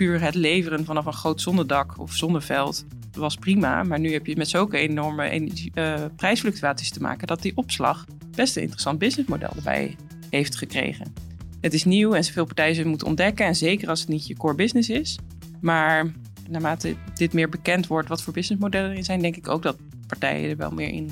[0.00, 3.82] puur het leveren vanaf een groot zonnedak of zonneveld was prima.
[3.82, 8.06] Maar nu heb je met zulke enorme energie, uh, prijsfluctuaties te maken dat die opslag
[8.30, 9.96] best een interessant businessmodel erbij
[10.30, 11.12] heeft gekregen.
[11.60, 13.46] Het is nieuw en zoveel partijen zullen moeten ontdekken.
[13.46, 15.18] En zeker als het niet je core business is.
[15.60, 16.12] Maar
[16.48, 20.50] naarmate dit meer bekend wordt wat voor businessmodellen er zijn, denk ik ook dat partijen
[20.50, 21.10] er wel meer in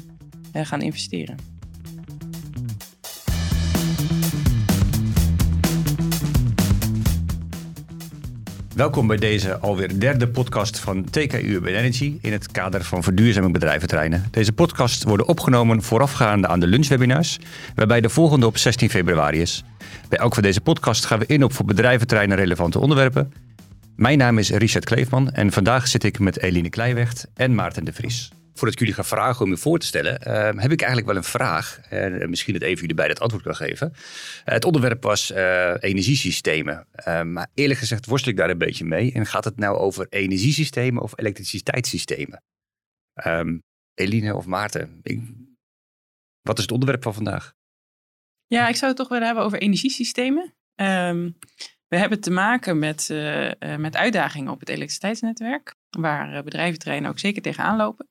[0.54, 1.36] uh, gaan investeren.
[8.78, 13.52] Welkom bij deze alweer derde podcast van TKU Urban Energy in het kader van verduurzaming
[13.52, 14.24] bedrijventerreinen.
[14.30, 17.38] Deze podcast worden opgenomen voorafgaande aan de lunchwebinars,
[17.74, 19.64] waarbij de volgende op 16 februari is.
[20.08, 23.32] Bij elk van deze podcasts gaan we in op voor bedrijventerreinen relevante onderwerpen.
[23.96, 27.92] Mijn naam is Richard Kleefman en vandaag zit ik met Eline Kleiwecht en Maarten de
[27.92, 31.10] Vries voordat ik jullie ga vragen om je voor te stellen, ehm, heb ik eigenlijk
[31.10, 31.80] wel een vraag.
[31.88, 33.92] En misschien dat even jullie bij het antwoord kan geven.
[34.44, 36.86] het onderwerp was uh, energiesystemen.
[36.92, 39.12] Ehm, maar eerlijk gezegd worstel ik daar een beetje mee.
[39.12, 42.42] En gaat het nou over energiesystemen of elektriciteitssystemen?
[43.26, 43.62] Um,
[43.94, 45.00] Eline of Maarten,
[46.42, 47.54] wat is het onderwerp van vandaag?
[48.46, 50.54] Ja, ik zou het toch willen hebben over energiesystemen.
[51.88, 53.08] we hebben te maken met,
[53.78, 58.08] met uitdagingen op het elektriciteitsnetwerk, waar bedrijventerreinen ook zeker tegenaan lopen.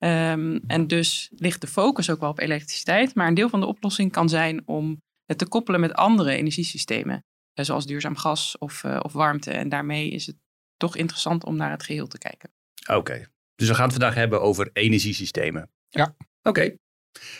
[0.00, 3.14] Ehm, en dus ligt de focus ook wel op elektriciteit.
[3.14, 7.24] Maar een deel van de oplossing kan zijn om het te koppelen met andere energiesystemen.
[7.52, 9.50] Eh, zoals duurzaam gas of, uh, of warmte.
[9.50, 10.36] En daarmee is het
[10.76, 12.50] toch interessant om naar het geheel te kijken.
[12.90, 15.70] Oké, dus we gaan het vandaag hebben over energiesystemen.
[15.88, 16.16] Ja.
[16.42, 16.76] Oké.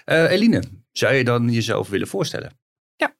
[0.06, 2.58] Uh, Eline, zou je dan jezelf willen voorstellen?
[2.96, 3.14] Ja.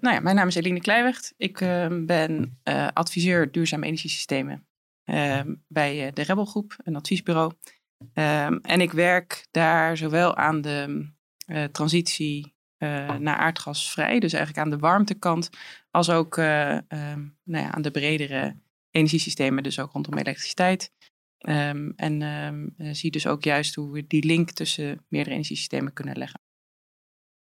[0.00, 1.34] nou ja, mijn naam is Eline Kleiwecht.
[1.36, 1.58] Ik
[2.06, 2.60] ben
[2.92, 4.66] adviseur duurzame energiesystemen
[5.04, 7.52] ehm, bij de Rebel Groep, een adviesbureau.
[7.98, 11.08] Um, en ik werk daar zowel aan de
[11.46, 15.50] uh, transitie uh, naar aardgasvrij, dus eigenlijk aan de warmtekant,
[15.90, 20.92] als ook uh, um, nou ja, aan de bredere energiesystemen, dus ook rondom elektriciteit.
[21.38, 26.40] Um, en zie dus ook juist hoe we die link tussen meerdere energiesystemen kunnen leggen.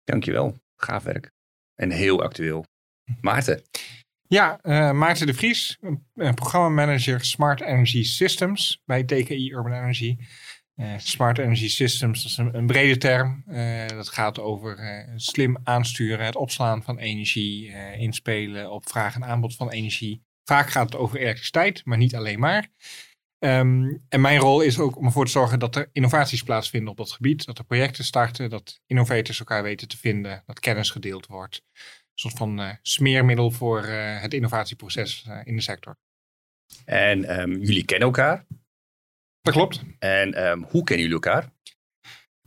[0.04, 1.32] Dankjewel, gaaf werk.
[1.76, 2.66] En heel actueel.
[3.22, 3.62] Maarten.
[4.30, 5.80] Ja, uh, Maarten de Vries,
[6.14, 10.18] programmamanager Smart Energy Systems bij TKI Urban Energy.
[10.76, 13.44] Uh, Smart Energy Systems dat is een, brede term.
[13.48, 19.56] Uh, dat gaat over slim aansturen, het opslaan van energie, inspelen op vraag en aanbod
[19.56, 20.22] van energie.
[20.44, 22.68] Vaak gaat het over elektriciteit, maar niet alleen maar.
[23.40, 26.98] Um, en mijn rol is ook om ervoor te zorgen dat er innovaties plaatsvinden op
[26.98, 27.46] dat gebied.
[27.46, 31.64] Dat er projecten starten, dat innovators elkaar weten te vinden, dat kennis gedeeld wordt
[32.20, 35.98] soort van uh, smeermiddel voor uh, het innovatieproces uh, in de sector.
[36.86, 38.46] En um, jullie kennen elkaar?
[39.42, 39.84] Dat klopt.
[40.00, 41.52] En um, hoe kennen jullie elkaar?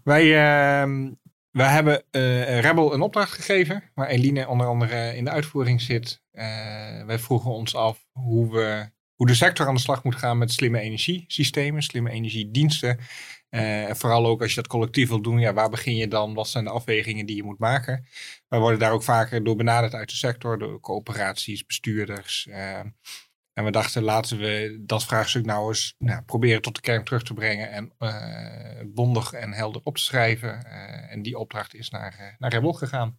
[0.03, 1.11] Wij, ehm,
[1.51, 2.05] wij hebben
[2.61, 6.23] Rebel een opdracht gegeven, waar Eline onder andere in de uitvoering zit.
[7.07, 10.53] wij vroegen ons af hoe, we, hoe de sector aan de slag moet gaan met
[10.53, 12.99] slimme energiesystemen, slimme energiediensten.
[13.51, 16.35] Uh, vooral ook als je dat collectief wil doen, ja, waar begin je dan?
[16.35, 18.07] Wat zijn de afwegingen die je moet maken?
[18.49, 22.47] Wij worden daar ook vaker door benaderd uit de sector, door coöperaties, bestuurders.
[22.51, 22.79] Uh,
[23.53, 27.23] en we dachten, laten we dat vraagstuk nou eens nou, proberen tot de kern terug
[27.23, 30.65] te brengen en uh, bondig en helder op te schrijven.
[31.09, 33.19] en die opdracht is naar, naar Rebel gegaan.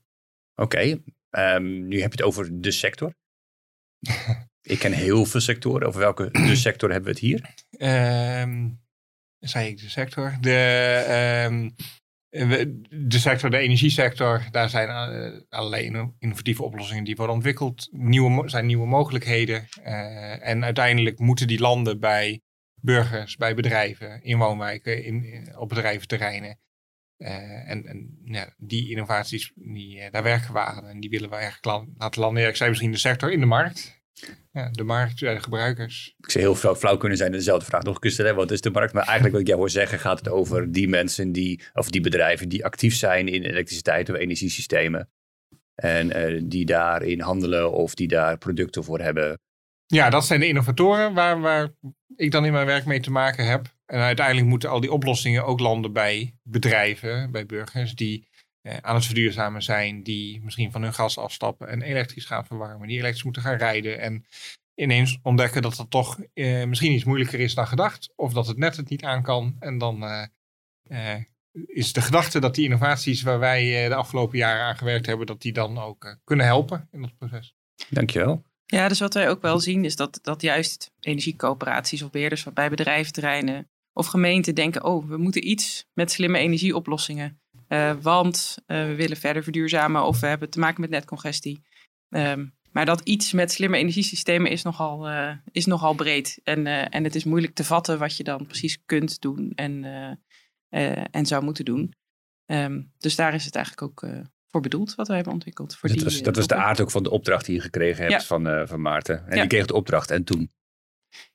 [0.55, 1.55] Oké, okay.
[1.55, 3.13] um, nu heb je het over de sector.
[4.61, 5.87] Ik ken heel veel sectoren.
[5.87, 7.49] Over welke de sector hebben we het
[7.79, 8.39] hier?
[8.41, 8.80] Um,
[9.41, 10.37] zei ik de sector.
[10.39, 11.75] De, um,
[13.09, 17.87] de sector, de energiesector, daar zijn uh, allerlei innovatieve oplossingen die worden ontwikkeld.
[17.91, 19.67] Nieuwe, zijn nieuwe mogelijkheden.
[19.79, 22.41] Uh, en uiteindelijk moeten die landen bij
[22.81, 26.59] burgers, bij bedrijven, in woonwijken, in, op bedrijventerreinen.
[27.17, 31.35] Uh, en en ja, die innovaties, die, daar werken we aan en die willen we
[31.35, 32.43] eigenlijk laten landen.
[32.43, 34.00] Ja, ik zei misschien de sector in de markt.
[34.51, 36.15] Ja, de markt, de gebruikers.
[36.17, 38.35] Ik zou heel flauw kunnen zijn en dezelfde vraag nog kunnen stellen.
[38.35, 38.93] Wat is de markt?
[38.93, 42.01] Maar eigenlijk wat ik jou hoor zeggen gaat het over die mensen die, of die
[42.01, 45.09] bedrijven die actief zijn in elektriciteit of energiesystemen.
[45.75, 49.39] En uh, die daarin handelen of die daar producten voor hebben.
[49.85, 51.69] Ja, dat zijn de innovatoren waar, waar
[52.15, 53.65] ik dan in mijn werk mee te maken heb.
[53.85, 58.30] En uiteindelijk moeten al die oplossingen ook landen bij bedrijven, bij burgers die eh,
[58.81, 62.97] aan het verduurzamen zijn, die misschien van hun gas afstappen en elektrisch gaan verwarmen, die
[62.97, 64.25] elektrisch moeten gaan rijden en
[64.75, 68.57] ineens ontdekken dat dat toch eh, misschien iets moeilijker is dan gedacht, of dat het
[68.57, 69.55] net het niet aan kan.
[69.59, 70.25] En dan eh,
[70.87, 71.21] eh
[71.65, 75.25] is de gedachte dat die innovaties waar wij eh, de afgelopen jaren aan gewerkt hebben,
[75.25, 77.55] dat die dan ook eh, kunnen helpen in dat proces.
[77.89, 78.43] Dankjewel.
[78.65, 82.69] Ja, dus wat wij ook wel zien is dat, dat juist energiecoöperaties of beheerders bij
[82.69, 87.40] bedrijventerreinen of gemeenten denken, oh, we moeten iets met slimme energieoplossingen.
[87.73, 91.63] Uh, want uh, we willen verder verduurzamen of we hebben te maken met netcongestie.
[92.09, 96.39] Um, maar dat iets met slimme energiesystemen is nogal, uh, is nogal breed.
[96.43, 99.83] En, en het is moeilijk te vatten wat je dan precies kunt doen en,
[101.11, 101.93] en zou moeten doen.
[102.45, 104.11] Um, dus daar is het eigenlijk ook
[104.47, 105.75] voor bedoeld wat we hebben ontwikkeld.
[105.75, 108.01] Voor dat die, was, dat was de aard ook van de opdracht die je gekregen
[108.01, 108.27] hebt Ja.
[108.27, 109.17] van, van Maarten.
[109.27, 109.41] En Ja.
[109.41, 110.49] die kreeg de opdracht en toen?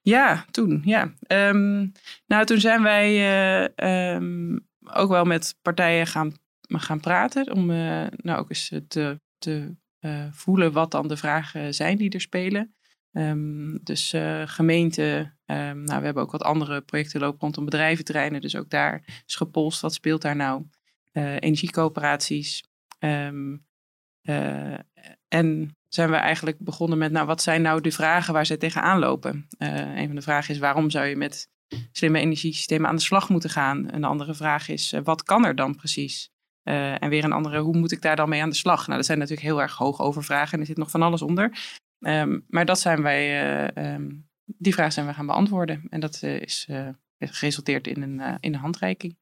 [0.00, 1.12] Ja, toen, ja.
[1.20, 1.86] Ehm,
[2.26, 4.58] nou, toen zijn wij eh, ehm,
[4.92, 7.52] ook wel met partijen gaan, gaan praten.
[7.52, 12.10] Om eh, nou ook eens te, te eh, voelen wat dan de vragen zijn die
[12.10, 12.74] er spelen.
[13.12, 18.40] Ehm, dus eh gemeenten, ehm, nou, we hebben ook wat andere projecten lopen rondom bedrijventerreinen.
[18.40, 20.66] Dus ook daar is gepolst, wat speelt daar nou?
[21.12, 22.64] Eh, energiecoöperaties.
[22.98, 23.56] Ehm,
[24.22, 24.78] eh,
[25.28, 28.98] en zijn we eigenlijk begonnen met, nou, wat zijn nou de vragen waar ze tegenaan
[28.98, 29.46] lopen?
[29.58, 31.48] Eh, een van de vragen is, waarom zou je met
[31.92, 33.92] slimme energiesystemen aan de slag moeten gaan?
[33.94, 36.30] Een andere vraag is, eh, wat kan er dan precies?
[36.66, 38.86] Eh, en weer een andere, hoe moet ik daar dan mee aan de slag?
[38.86, 41.22] Nou, dat zijn natuurlijk heel erg hoog over vragen en er zit nog van alles
[41.22, 41.58] onder.
[42.00, 44.10] Ehm, maar dat zijn wij, eh, ehm,
[44.44, 45.86] die vraag zijn we gaan beantwoorden.
[45.90, 46.68] En dat eh, is
[47.18, 49.16] geresulteerd in een, in een handreiking.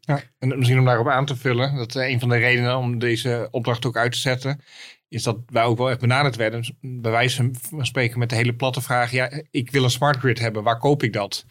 [0.00, 3.48] Ja, en misschien om daarop aan te vullen, dat een van de redenen om deze
[3.50, 4.60] opdracht ook uit te zetten,
[5.08, 6.76] is dat wij ook wel echt benaderd werden.
[6.80, 10.38] Bij wijze van spreken met de hele platte vraag, ja, ik wil een smart grid
[10.38, 11.46] hebben, waar koop ik dat?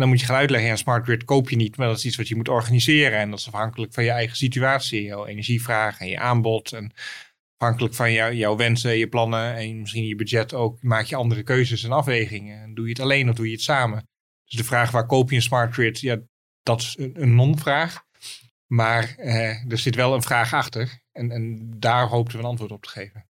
[0.00, 2.16] Dan moet je gaan uitleggen, ja, smart grid koop je niet, maar dat is iets
[2.16, 3.18] wat je moet organiseren.
[3.18, 6.72] En dat is afhankelijk van je eigen situatie, jouw energievraag en je aanbod.
[6.72, 6.92] En
[7.56, 11.42] afhankelijk van jou, jouw wensen, je plannen en misschien je budget ook, maak je andere
[11.42, 12.62] keuzes en afwegingen.
[12.62, 14.08] En doe je het alleen of doe je het samen?
[14.44, 16.00] Dus de vraag, waar koop je een smart grid?
[16.00, 16.18] Ja,
[16.62, 18.04] dat is een, een non-vraag.
[18.66, 21.00] Maar eh, er zit wel een vraag achter.
[21.12, 23.28] En, en daar hoopten we een antwoord op te geven.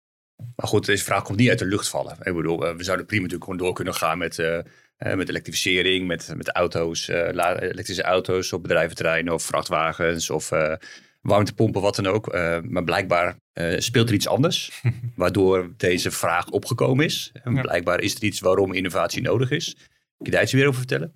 [0.56, 2.18] Maar goed, deze vraag komt niet uit de lucht vallen.
[2.21, 4.60] Ik bedoel, eh, we zouden prima natuurlijk gewoon door kunnen gaan met, eh,
[4.98, 7.28] eh, met elektrificering, met, met auto's, eh,
[7.60, 10.74] elektrische auto's op bedrijventerreinen of vrachtwagens of eh,
[11.22, 12.31] warmtepompen, wat dan ook.
[12.69, 13.36] Maar blijkbaar
[13.78, 14.81] speelt er iets anders,
[15.16, 17.30] waardoor deze vraag opgekomen is.
[17.44, 17.62] En Ja.
[17.62, 19.74] blijkbaar is er iets waarom innovatie nodig is.
[20.18, 21.13] Kun je daar iets meer over vertellen?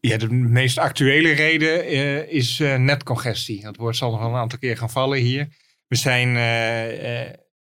[0.00, 1.86] Ja, de meest actuele reden
[2.28, 3.62] is netcongestie.
[3.62, 5.48] Dat woord zal nog wel een aantal keer gaan vallen hier.
[5.86, 6.34] We zijn,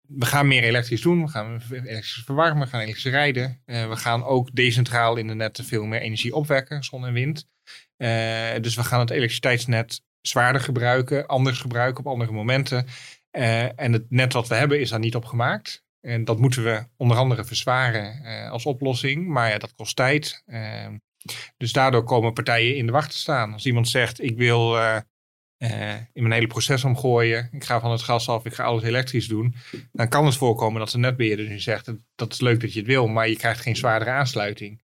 [0.08, 1.22] we gaan meer elektrisch doen.
[1.22, 3.62] We gaan elektrisch verwarmen, we gaan elektrisch rijden.
[3.66, 7.48] Eh, we gaan ook decentraal in de netten veel meer energie opwekken, zon en wind.
[7.98, 12.86] Eh, dus we gaan het elektriciteitsnet zwaarder gebruiken, anders gebruiken op andere momenten.
[13.32, 15.84] Eh, en het net wat we hebben is daar niet op gemaakt.
[16.02, 19.28] En dat moeten we onder andere verzwaren als oplossing.
[19.28, 20.44] Maar ja, dat kost tijd.
[20.46, 20.88] Eh,
[21.58, 23.54] dus daardoor komen partijen in de wacht te staan.
[23.54, 24.78] Als iemand zegt, ik wil
[25.72, 27.50] eh, in mijn hele proces omgooien.
[27.52, 29.56] Ik ga van het gas af, ik ga alles elektrisch doen.
[29.92, 32.80] Dan kan het voorkomen dat de netbeheerder nu zegt, dat- dat is leuk dat je
[32.80, 34.82] het wil, maar je krijgt geen zwaardere aansluiting.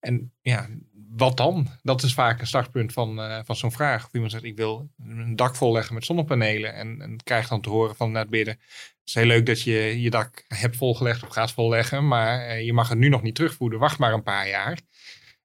[0.00, 0.68] En ja,
[1.10, 1.68] wat dan?
[1.82, 4.04] Dat is vaak een startpunt van, eh, van zo'n vraag.
[4.06, 6.74] Of iemand zegt, ik wil een dak volleggen met zonnepanelen.
[6.74, 10.00] En, en krijgt dan te horen van de netbeheerder, het is heel leuk dat je
[10.00, 13.34] je dak hebt volgelegd of gaat volleggen, maar eh, je mag het nu nog niet
[13.34, 13.78] terugvoeren.
[13.78, 14.78] Wacht maar een paar jaar.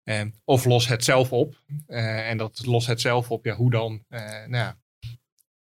[0.03, 1.61] Eh, of los het zelf op.
[1.87, 4.03] Eh, en dat los het zelf op, ja, hoe dan?
[4.09, 4.77] Eh, nou ja,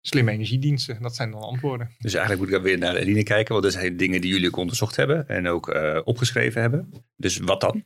[0.01, 1.92] slimme energiediensten, dat zijn dan antwoorden.
[2.00, 4.48] Dus eigenlijk moet ik dan weer naar Eline kijken, want dat zijn dingen die jullie
[4.48, 6.92] ook onderzocht hebben en ook eh, opgeschreven hebben.
[7.16, 7.86] Dus wat dan?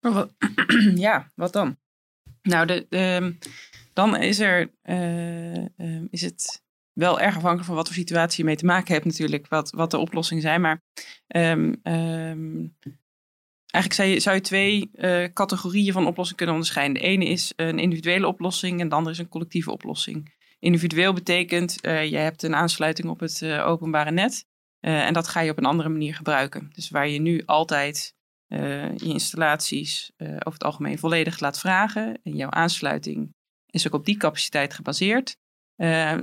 [0.00, 0.34] Wat-
[0.94, 1.76] ja, wat dan?
[2.42, 3.36] Nou, de, de-
[3.92, 6.62] dan is, er, eh, eh, is het
[6.92, 9.90] wel erg afhankelijk van wat voor situatie je mee te maken hebt natuurlijk, wat, wat
[9.90, 10.60] de oplossingen zijn.
[10.60, 10.82] Maar
[11.26, 12.66] ehm, ehm,
[13.70, 17.02] eigenlijk zou je, twee eh, categorieën van oplossingen kunnen onderscheiden.
[17.02, 20.36] De ene is een individuele oplossing en de andere is een collectieve oplossing.
[20.58, 24.46] Individueel betekent, eh je hebt een aansluiting op het eh, openbare net
[24.80, 26.70] en dat ga je op een andere manier gebruiken.
[26.72, 28.16] Dus waar je nu altijd
[28.48, 32.20] je installaties over het algemeen volledig laat vragen.
[32.22, 33.34] En jouw aansluiting
[33.66, 35.36] is ook op die capaciteit gebaseerd.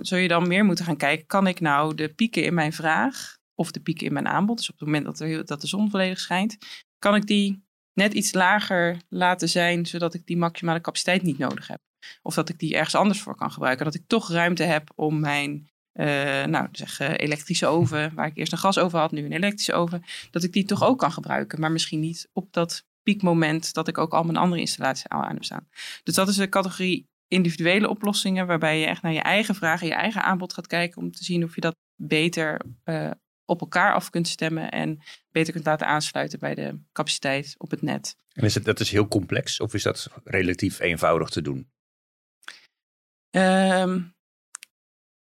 [0.02, 3.38] Zul je dan meer moeten gaan kijken, kan ik nou de pieken in mijn vraag
[3.56, 6.58] of de pieken in mijn aanbod, dus op het moment dat de zon volledig schijnt,
[7.00, 11.68] kan ik die net iets lager laten zijn, zodat ik die maximale capaciteit niet nodig
[11.68, 11.80] heb.
[12.22, 13.86] Of dat ik die ergens anders voor kan gebruiken.
[13.86, 18.52] Dat ik toch ruimte heb om mijn eh, nou, zeg, elektrische oven, waar ik eerst
[18.52, 21.72] een gasoven had, nu een elektrische oven, dat ik die toch ook kan gebruiken, maar
[21.72, 25.68] misschien niet op dat piekmoment dat ik ook al mijn andere installaties aan heb staan.
[26.04, 29.94] Dus dat is de categorie individuele oplossingen, waarbij je echt naar je eigen vragen, je
[29.94, 33.12] eigen aanbod gaat kijken om te zien of je dat beter eh,
[33.46, 37.82] op elkaar af kunt stemmen en beter kunt laten aansluiten bij de capaciteit op het
[37.82, 38.16] net.
[38.34, 41.72] En is het, dat is heel complex of is dat relatief eenvoudig te doen?
[43.30, 44.02] Ehm,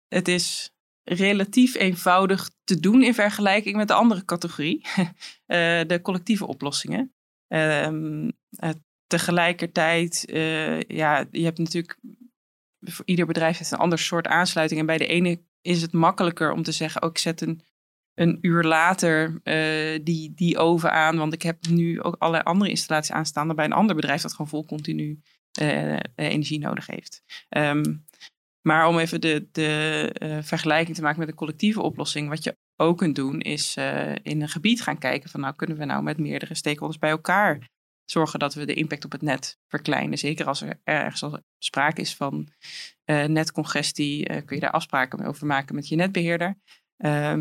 [0.08, 0.70] het is
[1.04, 4.86] relatief eenvoudig te doen in vergelijking met de andere categorie,
[5.46, 7.14] eh, de collectieve oplossingen.
[7.48, 8.70] Ehm, eh,
[9.06, 11.98] tegelijkertijd, eh, ja, je hebt natuurlijk
[12.80, 14.80] voor ieder bedrijf heeft een ander soort aansluiting.
[14.80, 17.60] En bij de ene is het makkelijker om te zeggen, ook ik zet een
[18.18, 21.16] een uur later uh, die, die oven aan.
[21.16, 23.54] Want ik heb nu ook allerlei andere installaties aanstaan.
[23.54, 25.20] bij een ander bedrijf dat gewoon vol continu
[25.60, 27.22] uh, energie nodig heeft.
[27.48, 28.06] Um,
[28.60, 32.28] maar om even de, de vergelijking te maken met een collectieve oplossing.
[32.28, 33.76] Wat je ook kunt doen is
[34.22, 37.68] in een gebied gaan kijken van nou kunnen we nou met meerdere stakeholders bij elkaar
[38.04, 40.18] zorgen dat we de impact op het net verkleinen.
[40.18, 42.48] Zeker als er ergens al sprake is van
[43.26, 46.58] netcongestie, kun je daar afspraken over maken met je netbeheerder.
[46.98, 47.34] Uh,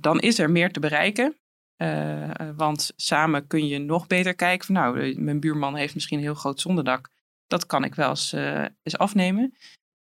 [0.00, 1.36] dan is er meer te bereiken.
[1.82, 6.24] Uh, want samen kun je nog beter kijken van nou, mijn buurman heeft misschien een
[6.24, 7.08] heel groot zonnedak.
[7.46, 9.54] Dat kan ik wel eens, uh, eens afnemen.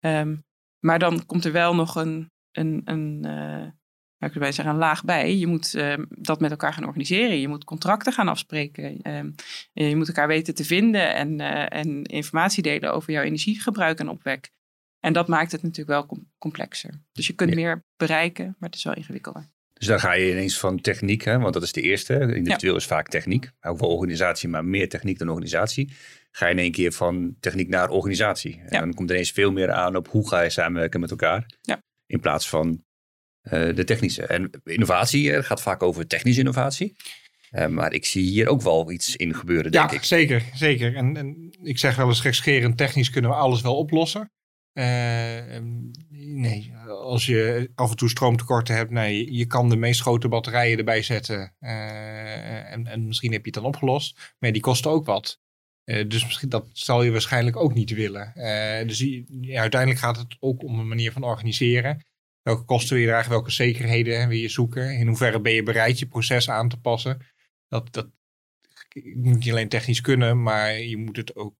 [0.05, 0.43] Um,
[0.79, 3.25] maar dan komt er wel nog een, een, een
[4.19, 5.37] ik bij zeggen, een laag bij.
[5.37, 7.39] Je moet ehm, dat met elkaar gaan organiseren.
[7.39, 9.11] Je moet contracten gaan afspreken.
[9.15, 9.35] Um,
[9.73, 14.51] je moet elkaar weten te vinden en, en informatie delen over jouw energiegebruik en opwek.
[14.99, 17.01] En dat maakt het natuurlijk wel complexer.
[17.11, 19.49] Dus je kunt meer bereiken, maar het is wel ingewikkelder.
[19.79, 22.13] Dus dan ga je ineens van techniek, hè, want dat is de eerste.
[22.13, 23.49] Individueel is vaak techniek.
[23.61, 25.91] Ook wel organisatie, maar meer techniek dan organisatie.
[26.31, 28.61] Ga je in één keer van techniek naar organisatie.
[28.65, 31.45] En dan komt er ineens veel meer aan op hoe ga je samenwerken met elkaar.
[31.61, 31.81] Ja.
[32.05, 32.83] In plaats van
[33.43, 34.25] uh, de technische.
[34.25, 36.95] En innovatie uh, gaat vaak over technische innovatie.
[37.51, 40.03] Uh, maar ik zie hier ook wel iets in gebeuren, denk ja, ik.
[40.03, 40.43] zeker.
[40.53, 40.95] zeker.
[40.95, 44.31] En, en ik zeg wel eens gekscherend, technisch kunnen we alles wel oplossen.
[44.73, 45.59] Uh,
[46.09, 50.77] nee, als je af en toe stroomtekorten hebt, nee, je kan de meest grote batterijen
[50.77, 51.55] erbij zetten.
[51.59, 54.35] Uh, en, en, misschien heb je het dan opgelost.
[54.39, 55.39] Maar die kosten ook wat.
[55.85, 58.33] Uh, dus misschien, dat zal je waarschijnlijk ook niet willen.
[58.87, 59.23] dus
[59.53, 62.05] uiteindelijk gaat het ook om een manier van organiseren.
[62.41, 64.97] Welke kosten wil je dragen, welke zekerheden wil je zoeken?
[64.97, 67.25] In hoeverre ben je bereid je proces aan te passen?
[67.67, 68.09] Dat, dat
[69.15, 71.55] moet niet alleen technisch kunnen, maar je moet het ook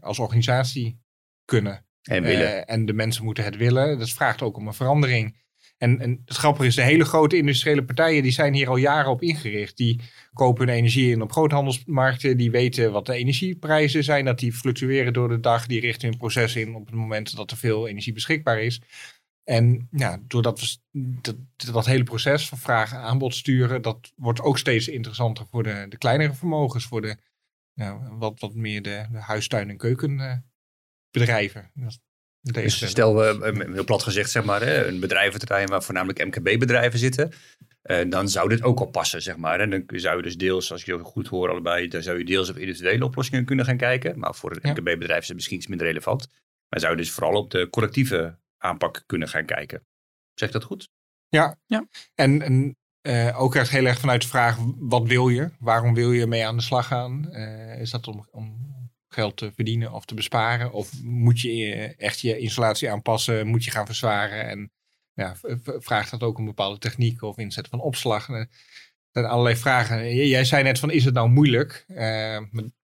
[0.00, 0.98] als organisatie
[1.44, 1.85] kunnen.
[2.06, 2.48] En, willen.
[2.48, 3.98] Uh, en de mensen moeten het willen.
[3.98, 5.44] Dat vraagt ook om een verandering.
[5.78, 9.10] En, en het grappige is, de hele grote industriële partijen die zijn hier al jaren
[9.10, 9.76] op ingericht.
[9.76, 10.00] Die
[10.32, 12.36] kopen hun energie in op groothandelsmarkten.
[12.36, 14.24] Die weten wat de energieprijzen zijn.
[14.24, 15.66] Dat die fluctueren door de dag.
[15.66, 18.80] Die richten hun proces in op het moment dat er veel energie beschikbaar is.
[19.44, 20.76] En ja, doordat we
[21.72, 25.98] dat, hele proces van vragen aanbod sturen, dat wordt ook steeds interessanter voor de, de
[25.98, 26.84] kleinere vermogens.
[26.84, 27.16] Voor de
[28.18, 30.32] wat, wat meer de, de huistuin- en keuken uh,
[31.18, 31.70] bedrijven.
[32.40, 37.32] Dus stel, we heel plat gezegd, zeg maar, een bedrijventerrein waar voornamelijk MKB-bedrijven zitten.
[37.82, 39.60] Uh, dan zou dit ook al passen, zeg maar.
[39.60, 42.24] En dan zou je dus deels, als ik je goed hoor allebei, dan zou je
[42.24, 44.18] deels op individuele oplossingen kunnen gaan kijken.
[44.18, 46.28] Maar voor een MKB-bedrijf is het misschien iets minder relevant.
[46.68, 49.86] Maar zou je dus vooral op de collectieve aanpak kunnen gaan kijken.
[50.34, 50.88] Zeg dat goed?
[51.28, 51.86] Ja, ja.
[52.14, 55.50] en, en uh, ook echt heel erg vanuit de vraag, wat wil je?
[55.58, 57.28] Waarom wil je mee aan de slag gaan?
[57.30, 58.75] Uh, is dat om, om
[59.16, 60.72] geld te verdienen of te besparen?
[60.72, 63.46] Of moet je eh, echt je installatie aanpassen?
[63.46, 64.48] Moet je gaan verzwaren?
[64.48, 64.72] En
[65.12, 68.28] ja, vraagt dat ook een bepaalde techniek of inzet van opslag?
[68.28, 68.48] Er
[69.12, 70.14] zijn allerlei vragen.
[70.14, 71.84] Jij zei net van, is het nou moeilijk?
[71.88, 72.40] Uh,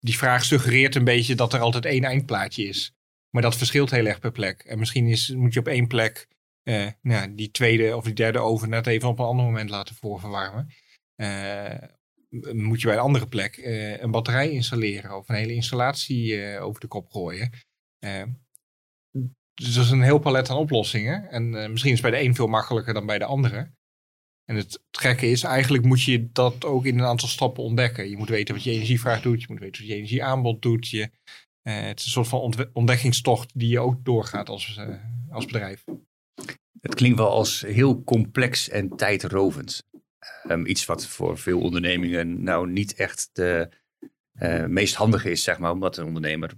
[0.00, 2.94] die vraag suggereert een beetje dat er altijd één eindplaatje is.
[3.30, 4.62] Maar dat verschilt heel erg per plek.
[4.62, 6.28] En misschien is, moet je op één plek
[6.68, 9.94] uh, nou, die tweede of die derde oven net even op een ander moment laten
[9.94, 10.72] voorverwarmen.
[12.52, 16.64] Moet je bij een andere plek uh, een batterij installeren of een hele installatie uh,
[16.64, 17.50] over de kop gooien.
[18.04, 18.22] Uh,
[19.54, 21.30] dus dat is een heel palet aan oplossingen.
[21.30, 23.74] En misschien is bij de een veel makkelijker dan bij de andere.
[24.44, 28.10] En het gekke is, eigenlijk moet je dat ook in een aantal stappen ontdekken.
[28.10, 30.88] Je moet weten wat je energievraag doet, je moet weten wat je energieaanbod doet.
[30.88, 31.10] Je,
[31.62, 34.80] het is een soort van ontdekkingstocht die je ook doorgaat als,
[35.30, 35.84] als bedrijf.
[36.80, 39.82] Het klinkt wel als heel complex en tijdrovend.
[40.48, 43.68] Um, iets wat voor veel ondernemingen nou niet echt de
[44.40, 46.50] uh, meest handige is, zeg maar, omdat een ondernemer.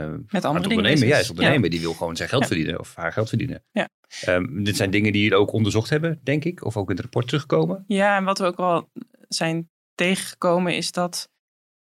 [0.00, 1.70] Uh, Met andere ondernemen, juist ondernemer, ja.
[1.70, 2.48] die wil gewoon zijn geld ja.
[2.48, 3.64] verdienen of haar geld verdienen.
[3.70, 3.88] Ja.
[4.28, 7.04] Um, dit zijn dingen die jullie ook onderzocht hebben, denk ik, of ook in het
[7.04, 7.84] rapport terugkomen.
[7.86, 8.90] Ja, en wat we ook al
[9.28, 11.28] zijn tegengekomen is dat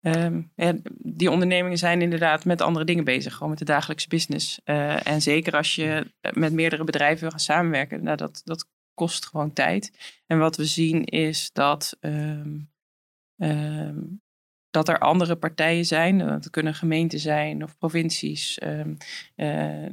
[0.02, 4.62] um, ja, die ondernemingen zijn inderdaad met andere dingen bezig, gewoon met de dagelijkse business.
[4.66, 8.68] Uh, en zeker als je met meerdere bedrijven wil gaan samenwerken, nou, dat, dat
[9.00, 9.92] kost gewoon tijd.
[10.28, 12.72] En wat we zien is dat, um,
[13.38, 14.22] um,
[14.70, 16.18] dat er andere partijen zijn.
[16.18, 18.62] Dat kunnen gemeenten zijn of provincies.
[18.64, 18.98] Um,
[19.36, 19.84] uh,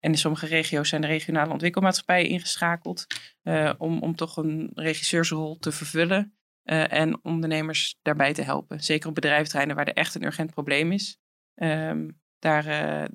[0.00, 3.06] en in sommige regio's zijn de regionale ontwikkelmaatschappijen ingeschakeld
[3.42, 6.32] uh, om, om toch een regisseursrol te vervullen.
[6.68, 8.82] En ondernemers daarbij te helpen.
[8.82, 11.18] Zeker op bedrijventerreinen waar er echt een urgent probleem is.
[12.38, 12.64] Daar,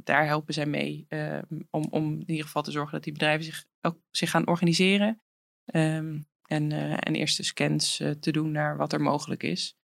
[0.04, 1.08] daar helpen zij mee
[1.70, 5.22] om, om in ieder geval te zorgen dat die bedrijven zich, ook, zich gaan organiseren.
[5.66, 9.78] Um, en, uh, en eerste scans uh, te doen naar wat er mogelijk is.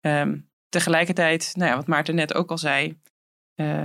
[0.00, 3.00] Um, tegelijkertijd, nou ja, wat Maarten net ook al zei,
[3.54, 3.84] uh,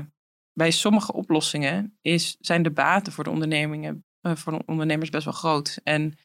[0.53, 5.33] bij sommige oplossingen is, zijn de baten voor de ondernemingen, voor de ondernemers best wel
[5.33, 5.79] groot.
[5.83, 6.17] En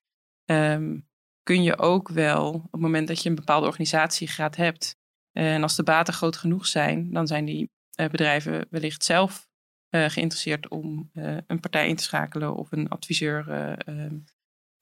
[0.45, 0.99] ehm,
[1.43, 4.97] kun je ook wel op het moment dat je een bepaalde organisatiegraad hebt
[5.33, 9.49] en als de baten groot genoeg zijn, dan zijn die bedrijven wellicht zelf
[9.91, 11.11] geïnteresseerd om
[11.47, 14.19] een partij in te schakelen of een adviseur ehm,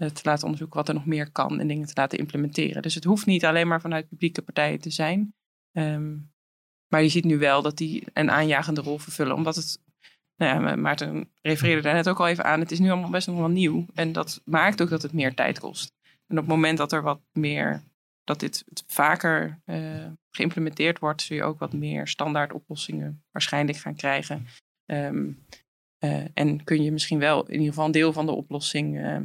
[0.09, 2.83] te laten onderzoeken wat er nog meer kan en dingen te laten implementeren.
[2.83, 5.35] Dus het hoeft niet alleen maar vanuit publieke partijen te zijn.
[5.73, 6.17] Ehm,
[6.89, 9.81] maar je ziet nu wel dat die een aanjagende rol vervullen, omdat het
[10.37, 12.61] nou ja, Maarten refereerde daar net ook al even aan.
[12.61, 13.87] Het is nu allemaal best nog wel nieuw.
[13.95, 15.93] En dat maakt ook dat het meer tijd kost.
[16.27, 17.83] En op het moment dat er wat meer,
[18.25, 23.95] dat dit vaker uh, geïmplementeerd wordt, zul je ook wat meer standaard oplossingen waarschijnlijk gaan
[23.95, 24.47] krijgen.
[24.87, 25.47] Um,
[26.05, 29.17] uh, en kun je misschien wel in ieder geval een deel van de oplossing, uh,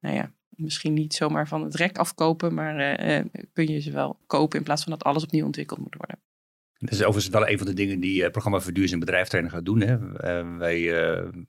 [0.00, 2.98] nou ja, misschien niet zomaar van het rek afkopen, maar
[3.52, 6.20] kun je ze wel kopen in plaats van dat alles opnieuw ontwikkeld moet worden.
[6.78, 9.80] Dat is overigens wel een van de dingen die het programma Verduurzaam Bedrijfstrainer gaat doen.
[9.80, 9.98] Hè.
[10.56, 10.80] Wij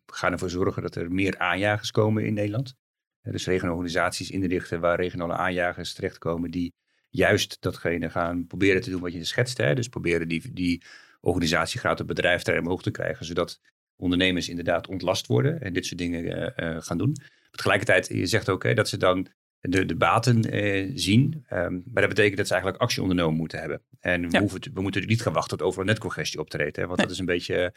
[0.05, 2.75] gaan ervoor zorgen dat er meer aanjagers komen in Nederland.
[3.21, 6.73] dus regionale organisaties inrichten waar regionale aanjagers terechtkomen die
[7.09, 9.57] juist datgene gaan proberen te doen wat je schetst.
[9.57, 10.83] Dus proberen die, die
[11.21, 13.61] organisatiegraad op bedrijfsterrein omhoog te krijgen, zodat
[13.95, 17.15] ondernemers inderdaad ontlast worden en dit soort dingen gaan doen.
[17.51, 19.27] Tegelijkertijd, je zegt ook hè, dat ze dan
[19.59, 21.45] de, de baten eh, zien.
[21.53, 23.81] Um, maar dat betekent dat ze eigenlijk actie ondernomen moeten hebben.
[23.99, 26.75] En we, hoeven we moeten niet gaan wachten tot overal netcongestie optreedt.
[26.75, 27.73] Hè, want dat is een beetje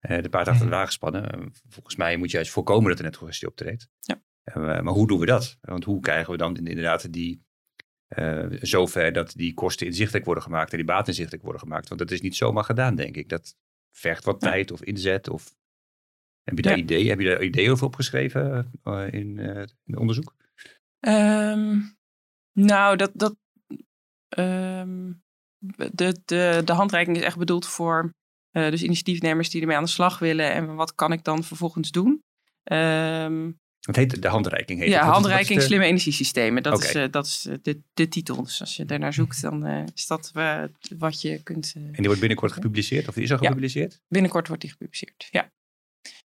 [0.00, 1.38] uh, de paard achter de wagen spannen.
[1.40, 3.88] Uh, volgens mij moet je juist voorkomen dat er netcongestie optreedt.
[4.00, 4.20] Ja.
[4.54, 5.58] maar hoe doen we dat?
[5.60, 7.42] Want hoe krijgen we dan inderdaad die
[8.60, 11.88] zover dat die kosten inzichtelijk worden gemaakt en die baten inzichtelijk worden gemaakt?
[11.88, 13.28] Want dat is niet zomaar gedaan, denk ik.
[13.28, 13.56] Dat
[13.90, 15.28] vergt wat tijd of inzet.
[15.28, 15.54] Of...
[16.44, 17.08] Heb je daar ideeën?
[17.08, 18.72] Heb je daar ideeën over opgeschreven
[19.10, 19.38] in,
[19.84, 20.34] in onderzoek?
[21.00, 21.96] Um,
[22.52, 23.10] nou, dat.
[23.14, 23.36] dat
[24.38, 25.22] um,
[25.92, 28.14] de, de, de handreiking is echt bedoeld voor
[28.52, 30.52] uh, dus initiatiefnemers die ermee aan de slag willen.
[30.52, 32.22] En wat kan ik dan vervolgens doen?
[32.72, 34.80] Um, heet de handreiking?
[34.80, 35.64] Heet ja, handreiking de...
[35.64, 36.62] slimme energiesystemen.
[36.62, 38.42] Dat is, uh, dat is de, de titel.
[38.42, 40.32] Dus als je daarnaar zoekt, dan uh, is dat
[40.98, 41.72] wat je kunt.
[41.74, 43.08] en die wordt binnenkort gepubliceerd?
[43.08, 43.92] Of die is al gepubliceerd?
[43.92, 45.52] Ja, binnenkort wordt die gepubliceerd, ja.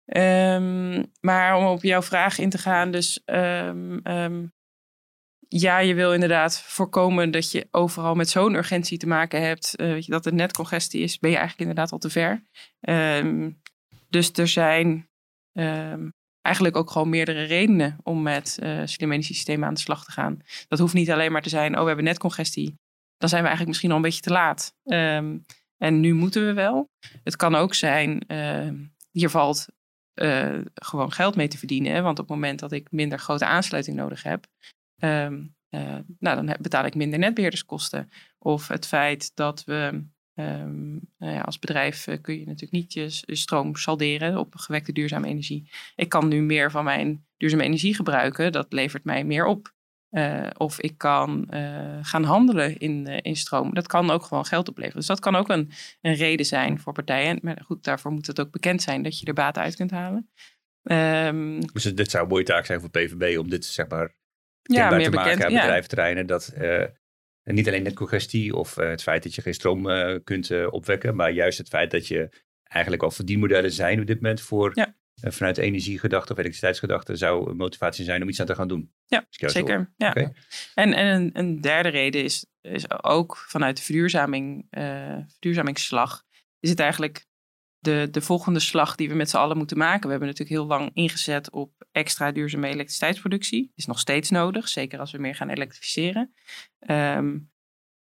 [0.05, 4.51] Um, maar om op jouw vraag in te gaan, dus um, um,
[5.47, 9.73] ja, je wil inderdaad voorkomen dat je overal met zo'n urgentie te maken hebt.
[9.81, 12.43] Uh, dat er net congestie is, ben je eigenlijk inderdaad al te ver.
[14.09, 15.09] Dus er zijn
[16.41, 20.41] eigenlijk ook gewoon meerdere redenen om met uh, slim energiesystemen aan de slag te gaan.
[20.67, 22.79] Dat hoeft niet alleen maar te zijn, oh we hebben net congestie.
[23.17, 24.75] Dan zijn we eigenlijk misschien al een beetje te laat.
[25.77, 26.89] En nu moeten we wel.
[27.23, 28.25] Het kan ook zijn,
[29.11, 29.65] hier valt
[30.15, 32.03] uh, gewoon geld mee te verdienen.
[32.03, 34.47] Want op het moment dat ik minder grote aansluiting nodig heb,
[35.03, 38.09] Um, uh, nou, dan betaal ik minder netbeheerderskosten.
[38.39, 42.93] Of het feit dat we um, nou ja, als bedrijf uh, kun je natuurlijk niet
[42.93, 45.69] je stroom salderen op gewekte duurzame energie.
[45.95, 48.51] Ik kan nu meer van mijn duurzame energie gebruiken.
[48.51, 49.73] Dat levert mij meer op.
[50.13, 51.47] Uh, of ik kan
[52.01, 53.73] gaan handelen in, in stroom.
[53.73, 54.97] Dat kan ook gewoon geld opleveren.
[54.97, 55.71] Dus dat kan ook een,
[56.01, 57.39] een reden zijn voor partijen.
[57.41, 60.29] Maar goed, daarvoor moet het ook bekend zijn dat je er baat uit kunt halen.
[60.83, 64.15] Um, dus dit zou een mooie taak zijn voor PVB om dit zeg maar
[64.61, 66.25] ja, meer te bekend, maken aan bedrijventerreinen.
[66.25, 66.53] Dat
[67.43, 69.83] niet alleen net congestie of het feit dat je geen stroom
[70.23, 72.29] kunt opwekken, maar juist het feit dat je
[72.63, 74.95] eigenlijk al verdienmodellen zijn op dit moment voor ja.
[75.31, 78.91] Vanuit energiegedachte of elektriciteitsgedachte zou een motivatie zijn om iets aan te gaan doen.
[79.05, 79.93] Ja, zeker.
[79.97, 80.09] Ja.
[80.09, 80.33] Okay.
[80.73, 84.67] En, en een, een, derde reden is, is ook vanuit de verduurzaming,
[85.27, 86.23] verduurzamingsslag,
[86.59, 87.25] is het eigenlijk
[87.83, 90.03] de, de volgende slag die we met z'n allen moeten maken.
[90.03, 93.71] We hebben natuurlijk heel lang ingezet op extra duurzame elektriciteitsproductie.
[93.75, 96.33] Is nog steeds nodig, zeker als we meer gaan elektrificeren.
[96.87, 97.51] Um,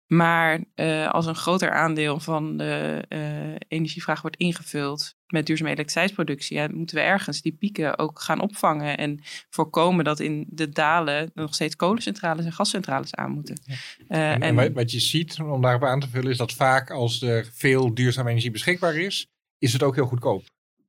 [0.06, 6.56] maar uh, als een groter aandeel van de uh, energievraag wordt ingevuld met duurzame elektriciteitsproductie,
[6.56, 11.30] ja, moeten we ergens die pieken ook gaan opvangen en voorkomen dat in de dalen
[11.34, 13.62] nog steeds kolencentrales en gascentrales aan moeten.
[14.08, 17.22] Uh, en, en, wat je ziet, om daarop aan te vullen, is dat vaak als
[17.22, 19.26] er veel duurzame energie beschikbaar is,
[19.58, 20.42] is het ook heel goedkoop.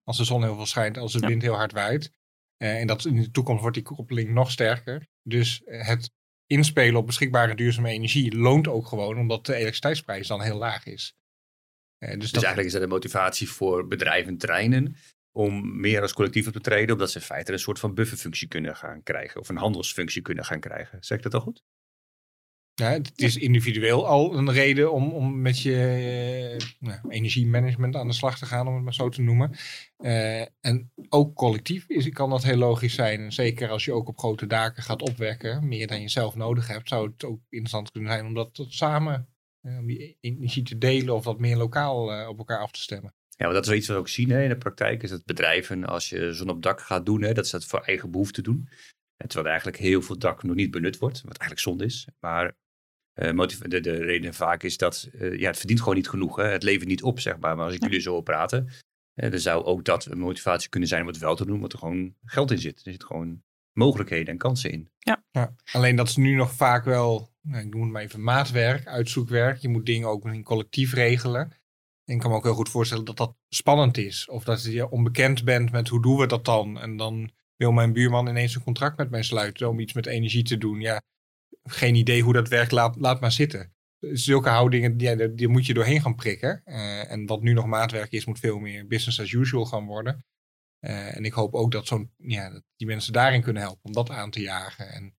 [0.03, 2.11] Als de zon heel veel schijnt, als de wind heel hard waait.
[2.57, 5.07] Uh, en dat in de toekomst wordt die koppeling nog sterker.
[5.23, 6.11] Dus eh, het
[6.45, 11.15] inspelen op beschikbare duurzame energie loont ook gewoon, omdat de elektriciteitsprijs dan heel laag is.
[12.03, 14.95] Uh, dus, dus eigenlijk is dat een motivatie voor bedrijven, treinen,
[15.31, 18.47] om meer als collectief op te treden, omdat ze in feite een soort van bufferfunctie
[18.47, 20.97] kunnen gaan krijgen, of een handelsfunctie kunnen gaan krijgen.
[21.03, 21.63] Zeg ik dat al goed?
[22.73, 28.07] Ja, het is individueel al een reden om, om met je uh, nou, energiemanagement aan
[28.07, 29.55] de slag te gaan, om het maar zo te noemen.
[29.97, 33.31] Uh, en ook collectief is, kan dat heel logisch zijn.
[33.31, 36.89] Zeker als je ook op grote daken gaat opwekken, meer dan je zelf nodig hebt,
[36.89, 39.30] zou het ook interessant kunnen zijn om dat tot samen,
[39.61, 43.13] om die energie te delen of wat meer lokaal op elkaar af te stemmen.
[43.29, 45.09] Ja, maar dat is wel iets wat we ook zien hè, in de praktijk, is
[45.09, 48.11] dat bedrijven, als je zon op dak gaat doen, hè, dat ze dat voor eigen
[48.11, 48.69] behoefte doen.
[49.17, 52.07] terwijl er eigenlijk heel veel dak nog niet benut wordt, wat eigenlijk zonde is.
[52.19, 52.55] Maar
[53.15, 56.35] uh, de, de reden vaak is dat uh, ja, het verdient gewoon niet genoeg.
[56.35, 56.43] Hè?
[56.43, 57.55] Het levert niet op, zeg maar.
[57.55, 58.67] Maar als ik jullie zo hoor praten,
[59.15, 61.73] uh, dan zou ook dat een motivatie kunnen zijn om het wel te doen, want
[61.73, 62.75] er gewoon geld in zit.
[62.75, 64.89] Er zitten gewoon mogelijkheden en kansen in.
[64.97, 65.23] Ja.
[65.31, 65.55] ja.
[65.71, 69.57] Alleen dat is nu nog vaak wel, nou, ik noem maar even maatwerk, uitzoekwerk.
[69.57, 71.59] Je moet dingen ook in collectief regelen.
[72.05, 74.29] En ik kan me ook heel goed voorstellen dat dat spannend is.
[74.29, 76.79] Of dat je onbekend bent met hoe doen we dat dan.
[76.79, 80.43] En dan wil mijn buurman ineens een contract met mij sluiten om iets met energie
[80.43, 80.79] te doen.
[80.79, 81.01] Ja,
[81.63, 83.73] geen idee hoe dat werkt, laat, laat maar zitten.
[83.99, 84.97] Zulke houdingen,
[85.35, 86.61] die, moet je doorheen gaan prikken.
[86.65, 90.25] Uh, en wat nu nog maatwerk is, moet veel meer business as usual gaan worden.
[90.79, 93.93] Uh, en ik hoop ook dat, zo'n, ja, dat die mensen daarin kunnen helpen om
[93.93, 94.89] dat aan te jagen.
[94.89, 95.15] En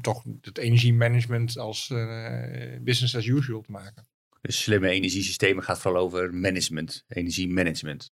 [0.00, 4.06] toch het energiemanagement als uh, business as usual te maken.
[4.40, 8.12] Dus slimme energiesystemen gaat vooral over management, energiemanagement.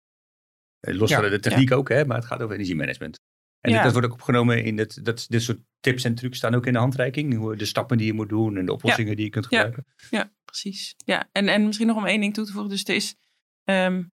[0.80, 3.20] Los van de techniek ook, hè, maar het gaat over energiemanagement.
[3.60, 3.84] En ja.
[3.84, 6.74] dat wordt ook opgenomen in het, dat, dit soort tips en trucs staan ook in
[6.74, 7.56] de handreiking.
[7.56, 9.86] De stappen die je moet doen en de oplossingen die je kunt gebruiken.
[10.10, 10.96] Ja, precies.
[11.06, 12.70] Ja, en, en misschien nog om één ding toe te voegen.
[12.70, 13.16] Dus er is,
[13.64, 14.12] um,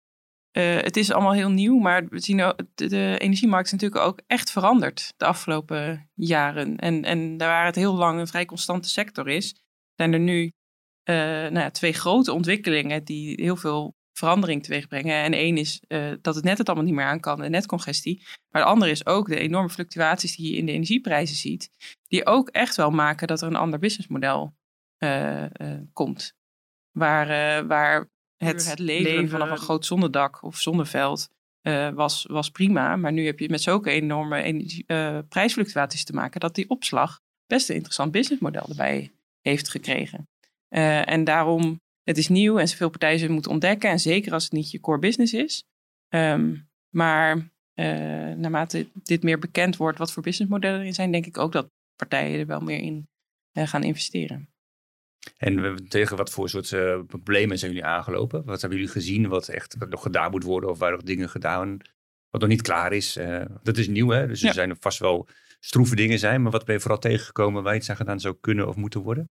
[0.53, 4.21] uh, het is allemaal heel nieuw, maar we zien ook, de, energiemarkt is natuurlijk ook
[4.27, 6.77] echt veranderd de afgelopen jaren.
[6.77, 9.55] En, en daar waar het heel lang een vrij constante sector is,
[9.95, 15.23] zijn er nu uh, nou ja, twee grote ontwikkelingen die heel veel verandering teweeg brengen.
[15.23, 18.23] En één is uh, dat het net het allemaal niet meer aan kan, de netcongestie.
[18.49, 21.71] Maar de andere is ook de enorme fluctuaties die je in de energieprijzen ziet.
[22.09, 24.55] Die ook echt wel maken dat er een ander businessmodel
[25.93, 26.35] komt.
[26.91, 28.09] Waar, waar
[28.45, 31.29] het, het leven vanaf een groot zonnedak of zonneveld
[31.95, 32.97] was, was prima.
[32.97, 34.85] Maar nu heb je met zulke enorme energie,
[35.29, 40.29] prijsfluctuaties te maken dat die opslag best een interessant businessmodel erbij heeft gekregen.
[41.05, 43.91] en daarom het is nieuw en zoveel partijen zullen moeten ontdekken.
[43.91, 45.65] En zeker als het niet je core business is.
[46.09, 47.51] Um, maar
[48.37, 52.41] naarmate dit meer bekend wordt wat voor businessmodellen er zijn, denk ik ook dat partijen
[52.41, 53.09] er wel meer in
[53.53, 54.49] gaan investeren.
[55.37, 58.45] En tegen wat voor soort uh, problemen zijn jullie aangelopen?
[58.45, 61.29] Wat hebben jullie gezien wat echt wat nog gedaan moet worden of waar nog dingen
[61.29, 61.79] gedaan
[62.31, 63.19] wat nog niet klaar is?
[63.63, 65.29] dat is nieuw hè, dus er zijn vast wel
[65.61, 68.69] stroeve dingen zijn, maar wat ben je vooral tegengekomen waar iets aan gedaan zou kunnen
[68.69, 69.31] of moeten worden?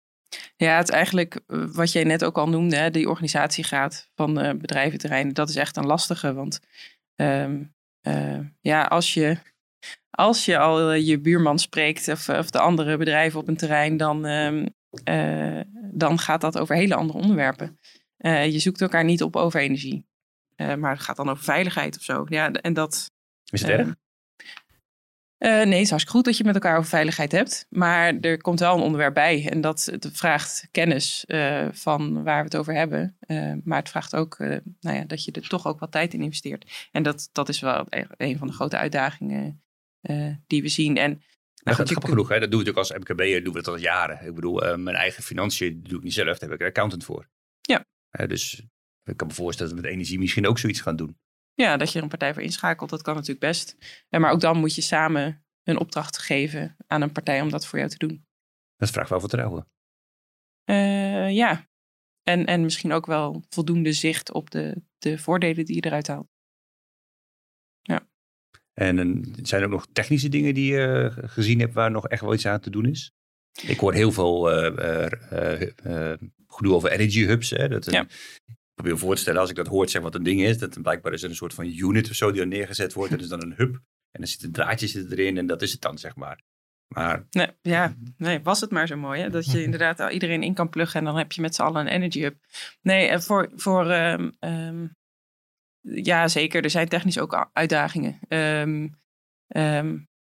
[0.55, 4.45] Ja, het is eigenlijk eh, wat jij net ook al noemde, hè, die organisatiegraad van
[4.45, 5.33] uh, bedrijventerreinen.
[5.33, 6.59] Dat is echt een lastige, want
[7.15, 7.73] um,
[8.07, 9.37] uh, ja, als je,
[10.09, 14.25] als je al je buurman spreekt of, of de andere bedrijven op een terrein, dan,
[14.25, 14.67] um,
[15.91, 17.79] dan gaat dat over hele andere onderwerpen.
[18.23, 20.05] je zoekt elkaar niet op over energie,
[20.55, 22.25] maar het gaat dan over veiligheid of zo.
[22.29, 23.11] Ja, en dat...
[23.51, 23.95] Is het erg?
[25.43, 27.65] Uh, nee, het is hartstikke goed dat je met elkaar over veiligheid hebt.
[27.69, 29.49] Maar er komt wel een onderwerp bij.
[29.49, 31.25] En dat, vraagt kennis
[31.71, 33.17] van waar we het over hebben.
[33.63, 34.37] Maar het vraagt ook
[34.79, 36.87] nou ja, dat je er toch ook wat tijd in investeert.
[36.91, 39.63] En dat, dat is wel e-, een van de grote uitdagingen
[40.47, 40.97] die we zien.
[40.97, 41.21] En
[41.63, 42.39] nou, goed, grappig genoeg, hè?
[42.39, 44.25] dat doe ik ook als MKB'er, doen we dat al jaren.
[44.27, 47.29] Ik bedoel, mijn eigen financiën doe ik niet zelf, daar heb ik een accountant voor.
[47.61, 47.85] Ja.
[48.27, 48.63] dus
[49.03, 51.19] ik kan me voorstellen dat we met energie misschien ook zoiets gaan doen.
[51.53, 53.75] Ja, dat je er een partij voor inschakelt, dat kan natuurlijk best.
[54.09, 57.79] Maar ook dan moet je samen een opdracht geven aan een partij om dat voor
[57.79, 58.25] jou te doen.
[58.75, 59.67] Dat vraagt wel vertrouwen.
[60.65, 61.69] Uh, ja,
[62.23, 66.27] en, en misschien ook wel voldoende zicht op de, de voordelen die je eruit haalt.
[68.73, 72.33] En zijn er ook nog technische dingen die je gezien hebt waar nog echt wel
[72.33, 73.11] iets aan te doen is?
[73.61, 75.07] Ik hoor heel veel uh,
[75.85, 76.13] uh,
[76.47, 77.49] gedoe over energy hubs.
[77.49, 77.67] Hè?
[77.67, 78.05] Dat ja
[78.81, 80.81] probeer me voor te stellen, als ik dat hoort, zeg wat een ding is, dat
[80.81, 83.11] blijkbaar is er een soort van unit of zo die er neergezet wordt.
[83.11, 83.73] Dat is dan een hub.
[84.11, 86.41] En dan zitten draadjes erin en dat is het dan, zeg maar.
[86.87, 87.25] Maar...
[87.29, 89.29] Nee, ja, nee, was het maar zo mooi, hè?
[89.29, 91.93] Dat je inderdaad iedereen in kan pluggen en dan heb je met z'n allen een
[91.93, 92.35] energy hub.
[92.81, 94.95] Nee, en voor, voor um, um,
[95.81, 98.19] ja, zeker, er zijn technisch ook uitdagingen.
[98.29, 98.99] Um,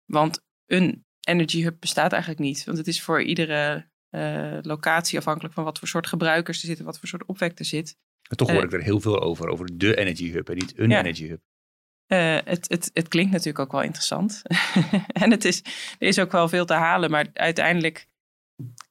[0.06, 2.64] want een energy hub bestaat eigenlijk niet.
[2.64, 6.86] Want het is voor iedere uh, locatie afhankelijk van wat voor soort gebruikers er zitten,
[6.86, 7.98] wat voor soort opwek er zit.
[8.30, 10.80] En toch hoor eh, ik er heel veel over, over de Energy Hub en niet
[10.80, 11.42] een Energy Hub.
[12.08, 14.42] Uh, het, het, het klinkt natuurlijk ook wel interessant.
[15.24, 15.64] en het is,
[16.00, 18.08] er is ook wel veel te halen, maar uiteindelijk...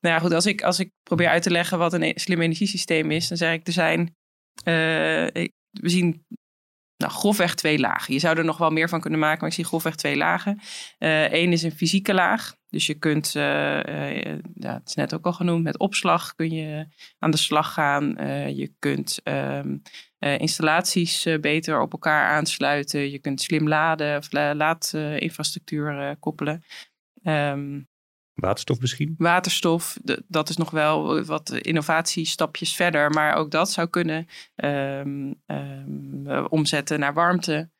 [0.00, 2.40] Nou ja, goed, als ik, als ik probeer uit te leggen wat een e-, slim
[2.40, 4.00] energiesysteem is, dan zeg ik, er zijn...
[4.00, 4.64] Uh,
[5.70, 6.26] we zien
[6.98, 8.14] nou, grofweg twee lagen.
[8.14, 10.60] Je zou er nog wel meer van kunnen maken, maar ik zie grofweg twee lagen.
[10.98, 12.56] Eén is een fysieke laag.
[12.68, 16.50] Dus je kunt, uh, uh, ja, het is net ook al genoemd, met opslag kun
[16.50, 16.86] je
[17.18, 18.14] aan de slag gaan.
[18.54, 19.82] Je kunt um,
[20.18, 23.10] installaties beter op elkaar aansluiten.
[23.10, 26.64] Je kunt slim laden of laadinfrastructuur koppelen.
[27.22, 27.88] Um,
[28.40, 29.14] Waterstof misschien?
[29.18, 29.98] Waterstof,
[30.28, 33.10] dat is nog wel wat innovatiestapjes verder.
[33.10, 35.42] Maar ook dat zou kunnen um,
[36.48, 37.70] omzetten naar warmte.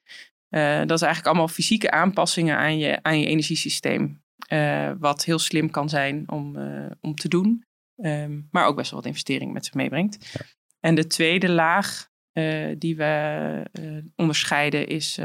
[0.51, 4.23] dat is eigenlijk allemaal fysieke aanpassingen aan je, aan je energiesysteem.
[4.49, 7.65] eh, wat heel slim kan zijn om, eh, om te doen.
[7.97, 10.41] Ehm, maar ook best wel wat investeringen met zich meebrengt.
[10.81, 15.19] En de tweede laag eh, die we onderscheiden is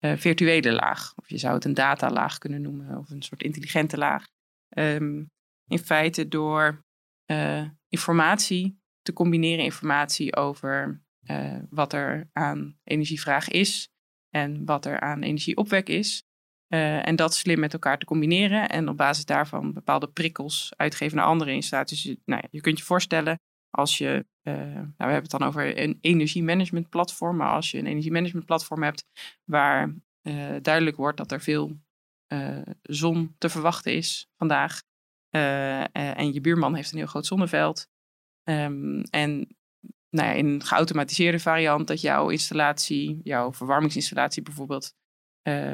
[0.00, 1.12] ehm, virtuele laag.
[1.16, 4.26] Of je zou het een datalaag kunnen noemen of een soort intelligente laag.
[4.68, 5.24] Ehm,
[5.66, 6.84] in feite door
[7.88, 11.02] informatie te combineren, informatie over
[11.68, 13.88] wat er aan energievraag is
[14.30, 16.24] en wat er aan energieopwek is.
[16.68, 21.26] En dat slim met elkaar te combineren en op basis daarvan bepaalde prikkels uitgeven naar
[21.26, 22.02] andere installaties.
[22.02, 25.42] Dus, nou ja, je kunt je voorstellen als je, uh, nou, we hebben het dan
[25.42, 29.04] over een energiemanagement platform, maar als je een energiemanagement platform hebt
[29.44, 31.76] waar uh, duidelijk wordt dat er veel
[32.82, 34.82] zon te verwachten is vandaag
[35.30, 37.88] en je buurman heeft een heel groot zonneveld
[38.44, 39.56] um, en
[40.10, 44.94] nou ja, in een geautomatiseerde variant dat jouw installatie, jouw verwarmingsinstallatie bijvoorbeeld,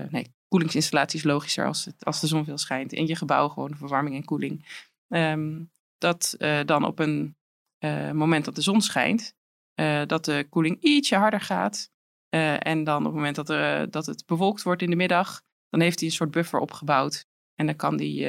[0.08, 2.92] nee, koelingsinstallatie is logischer als, het, als de zon veel schijnt.
[2.92, 4.84] In je gebouw gewoon verwarming en koeling.
[5.08, 5.62] Ehm,
[5.98, 7.35] dat dan op een
[7.86, 9.34] uh, moment dat de zon schijnt,
[9.80, 11.90] uh, dat de koeling ietsje harder gaat.
[12.58, 15.80] en dan op het moment dat, er, dat het bewolkt wordt in de middag, dan
[15.80, 17.26] heeft hij een soort buffer opgebouwd.
[17.54, 18.28] En dan kan die,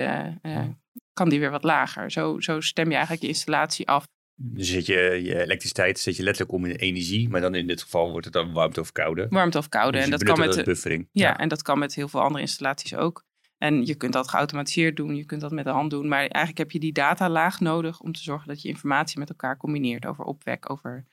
[1.14, 2.12] kan die weer wat lager.
[2.12, 4.06] Zo, zo stem je eigenlijk je installatie af
[4.40, 7.82] dus zet je, je elektriciteit zet je letterlijk om in energie, maar dan in dit
[7.82, 9.28] geval wordt het dan warmte of koude.
[9.30, 9.98] Warmte of koude.
[9.98, 11.10] Dus en dat kan met buffering.
[11.12, 13.26] Ja, ja, en dat kan met heel veel andere installaties ook.
[13.58, 16.58] En je kunt dat geautomatiseerd doen, je kunt dat met de hand doen, maar eigenlijk
[16.58, 20.24] heb je die datalaag nodig om te zorgen dat je informatie met elkaar combineert over
[20.24, 21.06] opwek, over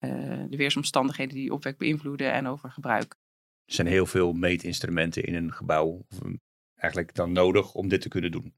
[0.00, 3.16] uh, de weersomstandigheden die opwek beïnvloeden en over gebruik.
[3.64, 6.06] Er zijn heel veel meetinstrumenten in een gebouw
[6.74, 8.54] eigenlijk dan nodig om dit te kunnen doen,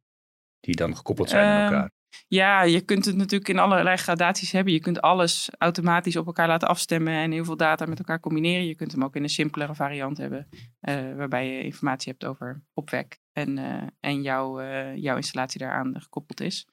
[0.60, 1.90] die dan gekoppeld zijn aan ehm, elkaar.
[2.28, 4.72] Ja, je kunt het natuurlijk in allerlei gradaties hebben.
[4.72, 8.66] Je kunt alles automatisch op elkaar laten afstemmen en heel veel data met elkaar combineren.
[8.66, 10.48] Je kunt hem ook in een simpelere variant hebben,
[10.80, 16.00] uh, waarbij je informatie hebt over opwek en, uh, en jouw, uh, jouw installatie daaraan
[16.00, 16.66] gekoppeld is.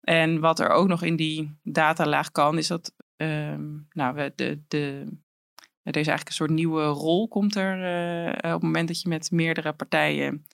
[0.00, 5.06] En wat er ook nog in die datalaag kan, is dat um, nou, de, de,
[5.82, 7.76] er is eigenlijk een soort nieuwe rol komt er
[8.36, 10.46] op het moment dat je met meerdere partijen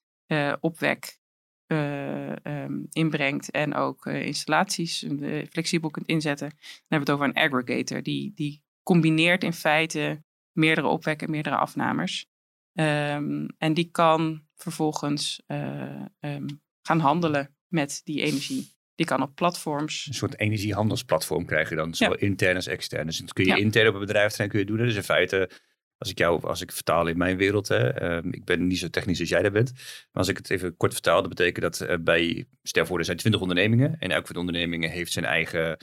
[0.60, 1.18] opwek
[1.66, 6.48] uh, um, inbrengt en ook uh, installaties uh, flexibel kunt inzetten.
[6.48, 8.02] Dan hebben we het over een aggregator.
[8.02, 12.26] Die, die combineert in feite meerdere opwekken, meerdere afnemers.
[12.72, 18.74] Um, en die kan vervolgens um, gaan handelen met die energie.
[18.94, 20.06] Die kan op platforms.
[20.06, 22.26] Een soort energiehandelsplatform krijg je dan, zowel ja.
[22.26, 23.06] intern als extern.
[23.06, 23.56] Dus dat kun je ja.
[23.56, 24.76] intern op een bedrijf kun je doen.
[24.76, 25.50] Dus in feite
[25.98, 28.88] als ik jou, als ik vertaal in mijn wereld, hè, um, ik ben niet zo
[28.88, 29.72] technisch als jij daar bent.
[29.72, 29.82] Maar
[30.12, 33.16] als ik het even kort vertaal, dat betekent dat uh, bij, stel voor er zijn
[33.16, 33.98] 20 ondernemingen.
[33.98, 35.76] En elke van de ondernemingen heeft zijn eigen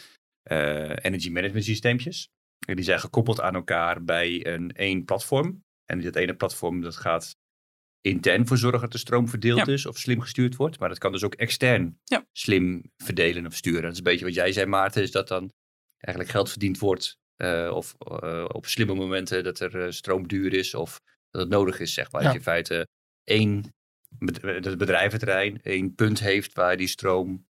[0.52, 2.30] uh, energy management systeempjes.
[2.68, 5.64] En die zijn gekoppeld aan elkaar bij een één platform.
[5.86, 7.36] En dat ene platform dat gaat
[8.02, 9.74] intern voor zorgen dat de stroom verdeeld ja.
[9.74, 10.80] is of slim gestuurd wordt.
[10.80, 12.26] Maar dat kan dus ook extern ja.
[12.32, 13.82] slim verdelen of sturen.
[13.82, 15.52] Dat is een beetje wat jij zei, Maarten, is dat dan
[15.98, 17.18] eigenlijk geld verdiend wordt
[17.74, 21.80] of uh, op slimme momenten dat er uh, stroom duur is of dat het nodig
[21.80, 22.22] is, zeg maar.
[22.22, 22.28] Ja.
[22.28, 22.88] Dat je in feite
[23.24, 23.74] één
[24.20, 27.48] het bedrijventerrein één punt heeft waar die stroom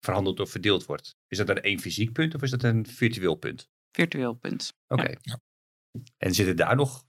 [0.00, 1.16] verhandeld of verdeeld wordt.
[1.26, 3.68] Is dat dan één fysiek punt of is dat een virtueel punt?
[3.90, 4.72] Virtueel punt.
[4.86, 5.02] Oké.
[5.02, 5.16] Okay.
[5.20, 5.40] Ja.
[6.16, 7.06] En zitten daar nog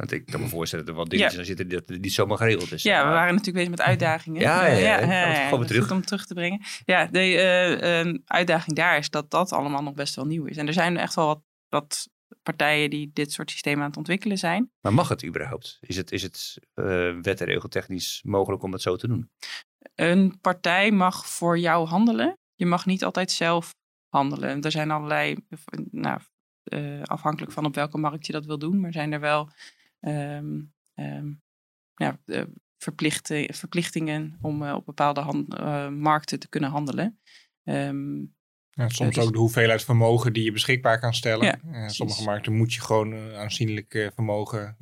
[0.00, 1.44] want ik kan me voorstellen dat er wat dingen ja.
[1.44, 2.82] zitten die dat niet zomaar geregeld is.
[2.82, 4.40] Ja, we waren natuurlijk bezig met uitdagingen.
[4.40, 4.98] Ja, ja, ja.
[5.00, 5.82] ja, ja gewoon terug.
[5.82, 6.62] Goed om terug te brengen.
[6.84, 10.56] Ja, de uh, uh, uitdaging daar is dat dat allemaal nog best wel nieuw is.
[10.56, 12.08] En er zijn echt wel wat, wat
[12.42, 14.70] partijen die dit soort systemen aan het ontwikkelen zijn.
[14.80, 15.78] Maar mag het überhaupt?
[15.80, 16.84] Is het, is het uh,
[17.20, 19.30] wet en regeltechnisch mogelijk om het zo te doen?
[19.94, 22.38] Een partij mag voor jou handelen.
[22.54, 23.74] Je mag niet altijd zelf
[24.08, 24.62] handelen.
[24.62, 25.36] Er zijn allerlei,
[25.90, 26.20] nou,
[27.02, 29.50] afhankelijk van op welke markt je dat wil doen, maar zijn er wel
[30.00, 31.42] um, um,
[31.94, 32.42] ja, uh,
[32.76, 37.20] verplichte, verplichtingen om op bepaalde hand, markten te kunnen handelen.
[37.64, 38.34] Um,
[38.70, 41.60] ja, soms ook de hoeveelheid vermogen die je beschikbaar kan stellen.
[41.72, 44.76] Ja, sommige markten moet je gewoon aanzienlijk vermogen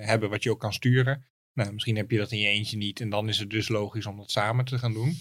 [0.00, 1.24] hebben wat je ook kan sturen.
[1.52, 4.06] Nou, misschien heb je dat in je eentje niet en dan is het dus logisch
[4.06, 5.16] om dat samen te gaan doen.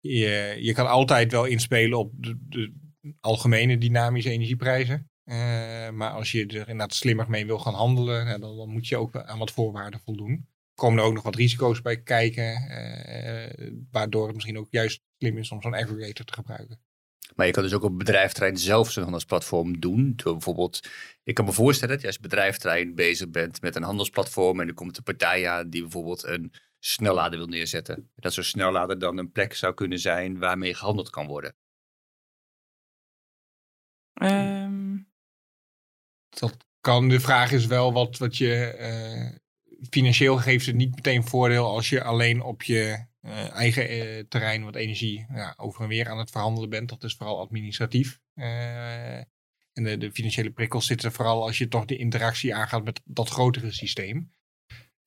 [0.00, 2.72] Je, je kan altijd wel inspelen op de, de
[3.20, 5.10] algemene dynamische energieprijzen.
[5.24, 8.88] Uh, maar als je er inderdaad slimmer mee wil gaan handelen, nou, dan, dan, moet
[8.88, 10.30] je ook aan wat voorwaarden voldoen.
[10.30, 15.02] Er komen er ook nog wat risico's bij kijken, uh, waardoor het misschien ook juist
[15.18, 16.80] slim is om zo'n aggregator te gebruiken.
[17.34, 20.12] Maar je kan dus ook op bedrijfterrein zelf zo'n handelsplatform doen.
[20.16, 20.88] Door bijvoorbeeld,
[21.22, 24.74] ik kan me voorstellen dat je als bedrijfterrein bezig bent met een handelsplatform en er
[24.74, 28.10] komt een partij aan die bijvoorbeeld een snellader wil neerzetten.
[28.14, 31.54] Dat zo'n snellader dan een plek zou kunnen zijn waarmee gehandeld kan worden.
[34.22, 35.08] Um,
[36.28, 37.08] dat kan.
[37.08, 38.76] De vraag is wel wat, wat je.
[38.80, 39.38] Uh,
[39.90, 44.64] financieel geeft het niet meteen voordeel als je alleen op je eh, eigen eh, terrein
[44.64, 46.88] wat energie ja, over en weer aan het verhandelen bent.
[46.88, 48.20] Dat is vooral administratief.
[48.34, 49.16] Eh,
[49.72, 53.28] en de, de, financiële prikkels zitten vooral als je toch de interactie aangaat met dat
[53.28, 54.30] grotere systeem.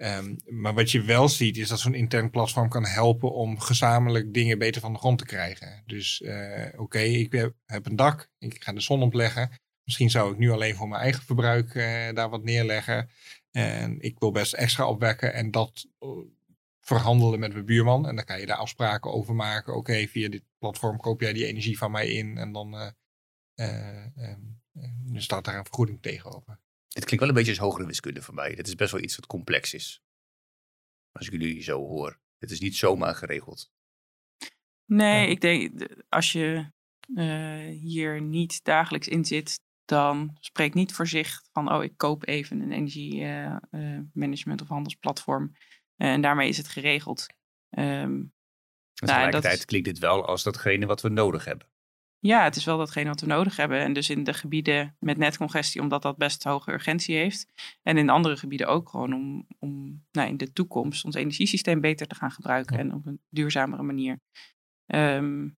[0.01, 4.33] Um, maar wat je wel ziet is dat zo'n intern platform kan helpen om gezamenlijk
[4.33, 5.83] dingen beter van de grond te krijgen.
[5.85, 6.23] Dus
[6.77, 9.51] oké, ik heb, heb, een dak, ik ga de zon opleggen.
[9.83, 11.73] Misschien zou ik nu alleen voor mijn eigen verbruik
[12.13, 13.09] daar wat neerleggen.
[13.51, 15.87] En ik wil best extra opwekken en dat
[16.89, 18.07] verhandelen met mijn buurman.
[18.07, 19.75] En dan kan je daar afspraken over maken.
[19.75, 22.37] Oké, via dit platform koop jij die energie van mij in.
[22.37, 22.73] En dan
[23.55, 24.35] uh, uh,
[25.13, 26.59] staat daar een vergoeding tegenover.
[26.87, 28.51] Het klinkt wel een beetje als hogere wiskunde voor mij.
[28.51, 30.01] Het is best wel iets wat complex is.
[31.11, 32.19] Als ik jullie zo hoor.
[32.37, 33.71] Het is niet zomaar geregeld.
[34.85, 36.71] Nee, ik denk als je
[37.79, 42.61] hier niet dagelijks in zit, dan spreekt niet voor zich van, oh, ik koop even
[42.61, 45.51] een energiemanagement of handelsplatform.
[45.99, 47.27] Eh, en daarmee is het geregeld.
[47.69, 48.33] Um,
[48.93, 51.67] tegelijkertijd dat klinkt dit wel als datgene wat we nodig hebben.
[52.19, 53.79] Ja, het is wel datgene wat we nodig hebben.
[53.79, 57.53] En dus in de gebieden met netcongestie, omdat dat best hoge urgentie heeft.
[57.83, 62.07] En in andere gebieden ook gewoon om, om nou, in de toekomst ons energiesysteem beter
[62.07, 62.77] te gaan gebruiken.
[62.77, 64.19] En op een duurzamere manier.
[64.85, 65.57] Um,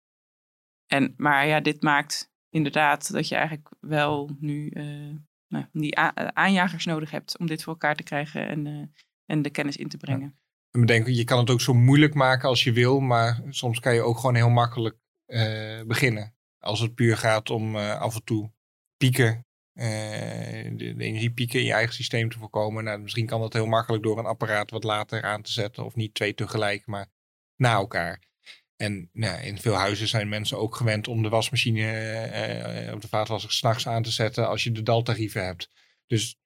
[0.88, 5.16] en, maar ja, dit maakt inderdaad dat je eigenlijk wel nu uh,
[5.48, 5.98] nou, die
[6.34, 8.48] aanjagers nodig hebt om dit voor elkaar te krijgen.
[8.48, 8.84] En uh,
[9.32, 10.40] en de kennis in te brengen.
[10.72, 10.80] Ja.
[10.80, 14.02] bedenken, je kan het ook zo moeilijk maken als je wil, maar soms kan je
[14.02, 16.36] ook gewoon heel makkelijk uh, beginnen.
[16.60, 18.52] Als het puur gaat om uh, af en toe
[18.98, 22.84] pieken, uh, de, de, energiepieken in je eigen systeem te voorkomen.
[22.84, 25.96] Nou, misschien kan dat heel makkelijk door een apparaat wat later aan te zetten, of
[25.96, 27.08] niet twee tegelijk, maar
[27.56, 28.30] na elkaar.
[28.76, 33.52] En nou, in veel huizen zijn mensen ook gewend om de wasmachine of de vaatwasser
[33.52, 35.70] s'nachts aan te zetten als je de daltarieven hebt.
[36.08, 36.41] Dus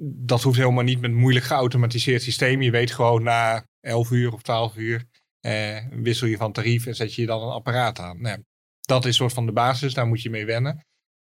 [0.00, 2.62] dat hoeft helemaal niet met moeilijk geautomatiseerd systeem.
[2.62, 5.04] Je weet gewoon na 11 uur of 12 uur
[5.40, 8.20] eh, wissel je van tarief en zet je dan een apparaat aan.
[8.20, 8.42] Nou,
[8.80, 10.86] dat is soort van de basis, daar moet je mee wennen.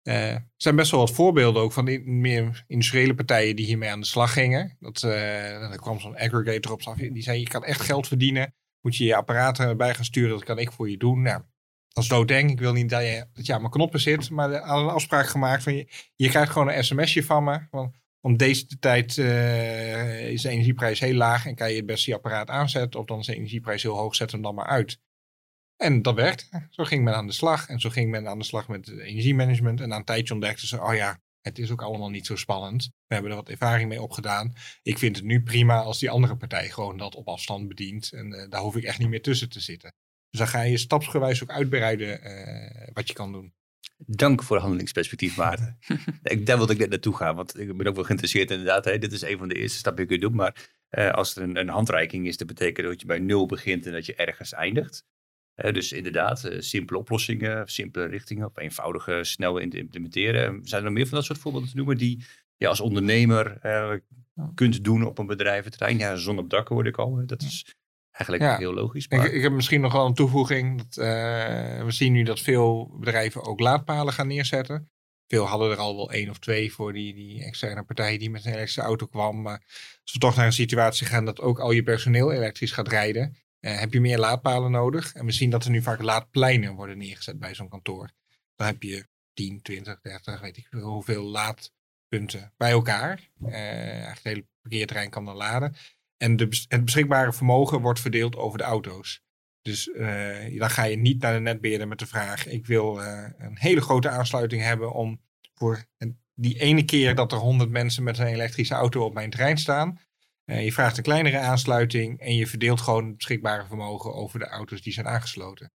[0.04, 4.00] Uh, er zijn best wel wat voorbeelden ook van meer industriële partijen die hiermee aan
[4.00, 4.78] de slag gingen.
[4.80, 6.96] Dat, uh, er kwam zo'n aggregator op.
[6.98, 8.56] Die zei, je kan echt geld verdienen.
[8.82, 11.22] Moet je je apparaten bij gaan sturen, dat kan ik voor je doen.
[11.22, 11.42] Nou,
[11.88, 12.52] dat is doodeng.
[12.52, 14.30] Ik wil niet dat je, dat je aan mijn knoppen zit.
[14.30, 17.60] Maar hadden een afspraak gemaakt van je, je krijgt gewoon een sms'je van me.
[18.22, 22.14] Om deze tijd uh, is de energieprijs heel laag en kan je het best je
[22.14, 23.00] apparaat aanzetten.
[23.00, 25.00] Of dan is de energieprijs heel hoog, zet hem dan maar uit.
[25.76, 26.50] En dat werkt.
[26.70, 27.68] Zo ging men aan de slag.
[27.68, 29.82] En zo ging men aan de slag met energiemanagement.
[29.82, 32.84] En na een tijdje ontdekten ze, oh ja, het is ook allemaal niet zo spannend.
[33.08, 34.54] We hebben er wat ervaring mee opgedaan.
[34.82, 38.12] Ik vind het nu prima als die andere partij gewoon dat op afstand bedient.
[38.12, 39.94] En uh, daar hoef ik echt niet meer tussen te zitten.
[40.30, 43.54] Dus dan ga je stapsgewijs ook uitbreiden uh, wat je kan doen.
[44.06, 45.78] Dank voor handelingsperspectief, Maarten.
[46.24, 48.86] ik, daar wilde ik net naartoe gaan, want ik ben ook wel geïnteresseerd inderdaad.
[48.86, 50.42] Hè, dit is een van de eerste stappen die je kunt doen.
[50.42, 53.86] Maar uh, als er een, een, handreiking is, dat betekent dat je bij nul begint
[53.86, 55.06] en dat je ergens eindigt.
[55.56, 60.66] Uh, dus inderdaad, uh, simpele oplossingen, simpele richtingen, op eenvoudige, snel in te implementeren.
[60.66, 62.24] Zijn er nog meer van dat soort voorbeelden te noemen die
[62.58, 63.60] je als ondernemer
[64.54, 65.98] kunt doen op een bedrijventerrein?
[65.98, 67.26] Ja, zon op dak hoorde ik al.
[67.26, 67.76] Dat is
[68.12, 68.58] Eigenlijk ja.
[68.58, 69.08] heel logisch.
[69.08, 69.26] Maar...
[69.26, 70.78] Ik, ik, heb misschien nog wel een toevoeging.
[70.78, 74.90] Dat, uh, we zien nu dat veel bedrijven ook laadpalen gaan neerzetten.
[75.28, 78.46] Veel hadden er al wel één of twee voor die, die externe partij die met
[78.46, 79.42] een elektrische auto kwam.
[79.42, 79.64] Maar
[80.04, 83.38] als we toch naar een situatie gaan dat ook al je personeel elektrisch gaat rijden,
[83.62, 85.14] uh, heb je meer laadpalen nodig.
[85.14, 88.12] En we zien dat er nu vaak laadpleinen worden neergezet bij zo'n kantoor.
[88.56, 93.30] Dan heb je 10, 20, 30, weet ik veel hoeveel laadpunten bij elkaar.
[93.42, 95.76] Uh, eigenlijk het hele parkeerterrein kan dan laden.
[96.22, 99.22] En de, het beschikbare vermogen wordt verdeeld over de auto's.
[99.62, 103.28] Dus uh, dan ga je niet naar de netbeheerder met de vraag: ik wil uh,
[103.38, 105.22] een hele grote aansluiting hebben om
[105.54, 105.86] voor
[106.36, 110.00] die ene keer dat er 100 mensen met een elektrische auto op mijn terrein staan.
[110.46, 114.48] Uh, je vraagt een kleinere aansluiting en je verdeelt gewoon het beschikbare vermogen over de
[114.48, 115.72] auto's die zijn aangesloten.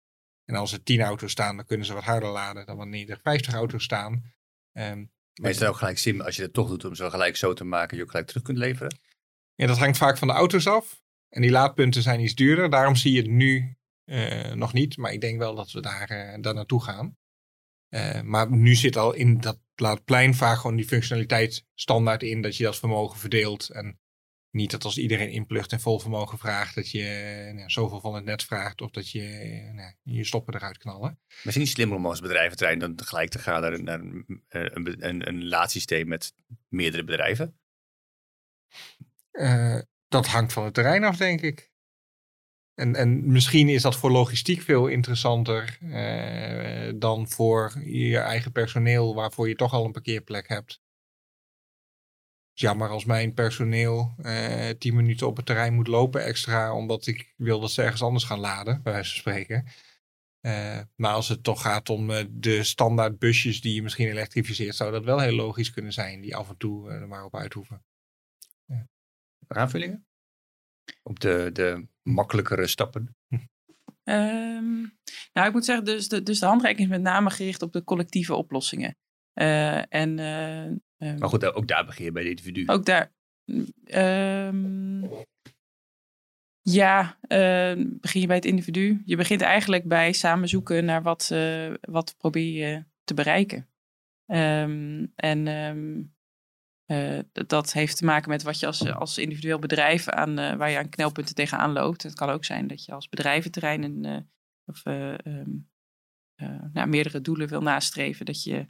[0.45, 3.21] En als er 10 auto's staan, dan kunnen ze wat harder laden dan wanneer er
[3.23, 4.13] 50 auto's staan.
[4.73, 7.37] Um, maar is het ook gelijk sim als je het toch doet om zo gelijk
[7.37, 8.99] zo te maken, je ook gelijk terug kunt leveren?
[9.55, 11.03] Ja, dat hangt vaak van de auto's af.
[11.29, 12.71] En die laadpunten zijn iets duurder.
[12.71, 14.97] Daarom zie je het nu uh, nog niet.
[14.97, 17.17] Maar ik denk wel dat we daar, uh, naartoe gaan.
[17.89, 22.41] Uh, maar nu zit al in dat laadplein vaak gewoon die functionaliteit standaard in.
[22.41, 23.69] Dat je dat vermogen verdeelt.
[23.69, 23.99] En
[24.51, 26.75] niet dat als iedereen inplucht en vol vermogen vraagt.
[26.75, 28.81] Dat je nou, zoveel van het net vraagt.
[28.81, 29.23] Of dat je
[29.73, 31.21] nou, je stoppen eruit knallen.
[31.43, 35.49] Misschien slimmer om als bedrijventrein dan gelijk te gaan naar, naar een, een, een, een
[35.49, 36.35] laadsysteem met
[36.69, 37.59] meerdere bedrijven.
[39.35, 39.79] Uh,
[40.09, 41.73] dat hangt van het terrein af, denk ik.
[42.75, 49.15] En, en misschien is dat voor logistiek veel interessanter uh, dan voor je eigen personeel,
[49.15, 50.83] waarvoor je toch al een parkeerplek hebt.
[52.53, 57.35] jammer als mijn personeel eh, tien minuten op het terrein moet lopen extra, omdat ik
[57.37, 59.67] wil dat ze ergens anders gaan laden, bij wijze spreken.
[60.41, 64.75] Eh, maar als het toch gaat om eh, de standaard busjes die je misschien elektrificeert,
[64.75, 67.53] zou dat wel heel logisch kunnen zijn, die af en toe er maar op uit
[67.53, 67.85] hoeven.
[69.47, 70.07] Aanvullingen?
[71.03, 73.17] Op de, de makkelijkere stappen?
[74.05, 74.81] Ehm,
[75.33, 77.85] nou, ik moet zeggen, dus de, dus de handreiking is met name gericht op de
[77.85, 78.97] collectieve oplossingen.
[79.33, 82.67] Eh, en, eh, ehm, Maar goed, ook daar begin je bij de individu.
[82.67, 83.13] Ook daar.
[83.85, 85.03] ehm,
[86.61, 87.19] ja,
[88.01, 89.03] begin je bij het individu.
[89.05, 93.69] Je begint eigenlijk bij samen zoeken naar wat, eh, wat probeer je te bereiken.
[95.15, 96.14] En
[96.85, 100.71] eh, dat- heeft te maken met wat je als, als individueel bedrijf aan, eh, waar
[100.71, 102.03] je aan knelpunten tegenaan loopt.
[102.03, 104.17] Het kan ook zijn dat je als bedrijventerrein een, eh,
[104.65, 105.51] of, eh, ehm,
[106.35, 108.27] eh, nou, meerdere doelen wil nastreven.
[108.27, 108.69] Dat je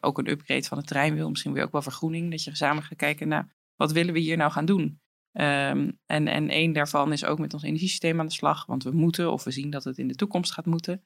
[0.00, 1.28] ook een upgrade van het terrein wil.
[1.30, 2.30] Misschien je ook wel vergroening.
[2.30, 5.00] Dat je samen gaat kijken naar wat willen we hier nou gaan doen.
[5.32, 8.66] Ehm, en, en één daarvan is ook met ons energiesysteem aan de slag.
[8.66, 11.04] Want we moeten of we zien dat het in de toekomst gaat moeten.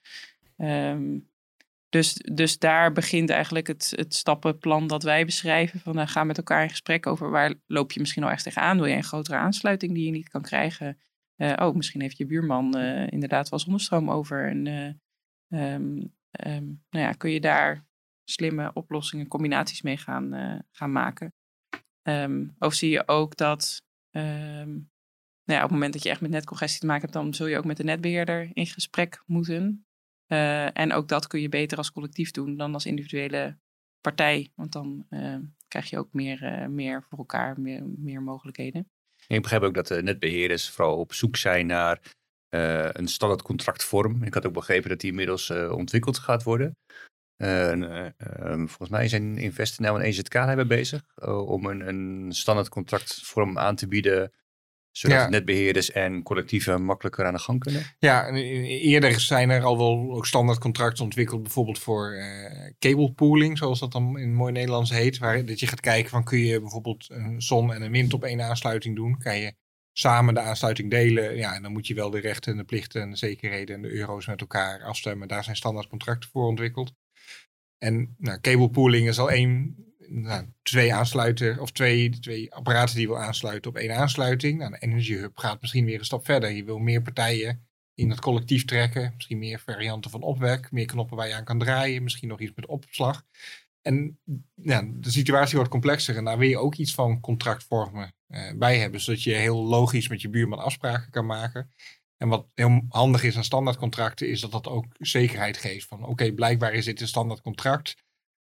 [0.56, 1.18] Ehm,
[1.94, 5.80] dus, dus daar begint eigenlijk het, het stappenplan dat wij beschrijven.
[5.80, 8.76] Van uh, ga met elkaar in gesprek over waar loop je misschien al echt tegenaan.
[8.76, 10.98] Wil je een grotere aansluiting die je niet kan krijgen?
[11.36, 14.48] Eh, oh, misschien heeft je buurman eh, inderdaad wel zonnestroom over.
[14.48, 14.86] En eh,
[15.74, 17.86] ehm, ehm, nou ja, kun je daar
[18.24, 21.32] slimme oplossingen, combinaties mee gaan, eh, gaan maken.
[22.02, 23.82] Ehm, of zie je ook dat
[25.46, 27.46] nou ja, op het moment dat je echt met netcongestie te maken hebt, dan zul
[27.46, 29.86] je ook met de netbeheerder in gesprek moeten.
[30.26, 33.58] Eh, en ook dat kun je beter als collectief doen dan als individuele
[34.00, 34.52] partij.
[34.54, 35.36] Want dan eh,
[35.68, 38.88] krijg je ook meer, eh, meer voor elkaar, meer, meer mogelijkheden.
[39.26, 42.00] Ik begrijp ook dat de netbeheerders vooral op zoek zijn naar
[42.94, 44.22] een standaard contractvorm.
[44.22, 46.76] Ik had ook begrepen dat die inmiddels ontwikkeld gaat worden.
[47.36, 51.88] Eh, en, eh, ehm, volgens mij zijn InvestNL en EZK hebben bezig eh, om een,
[51.88, 54.32] een standaard contractvorm aan te bieden.
[54.96, 55.28] Zodat Ja.
[55.28, 57.82] netbeheerders en collectieven makkelijker aan de gang kunnen.
[57.98, 62.72] Ja, en e- eerder zijn er al wel ook standaard contracten ontwikkeld, bijvoorbeeld voor eh
[62.78, 65.18] cable pooling, zoals dat dan in mooi Nederlands heet.
[65.18, 68.24] Waar dat je gaat kijken van kun je bijvoorbeeld een zon en een wind op
[68.24, 69.18] één aansluiting doen.
[69.18, 69.54] Kan je
[69.92, 71.36] samen de aansluiting delen.
[71.36, 73.82] Ja, en dan moet je wel de rechten en de plichten en de zekerheden en
[73.82, 75.28] de euro's met elkaar afstemmen.
[75.28, 76.92] Daar zijn standaard contracten voor ontwikkeld.
[77.78, 79.76] En nou, cable pooling is al één,
[80.08, 84.58] nou, twee aansluiten of twee, twee apparaten die je wil aansluiten op één aansluiting.
[84.58, 86.50] Nou, de Energy Hub gaat misschien weer een stap verder.
[86.50, 89.12] Je wil meer partijen in het collectief trekken.
[89.14, 92.52] Misschien meer varianten van opwek, meer knoppen waar je aan kan draaien, misschien nog iets
[92.54, 93.24] met opslag.
[93.82, 94.18] En
[94.54, 99.00] de situatie wordt complexer en daar wil je ook iets van contractvormen eh, bij hebben,
[99.00, 101.70] zodat je heel logisch met je buurman afspraken kan maken.
[102.16, 105.86] En wat heel handig is aan standaardcontracten, is dat dat ook zekerheid geeft.
[105.86, 107.94] Van oké, blijkbaar is dit een standaard contract.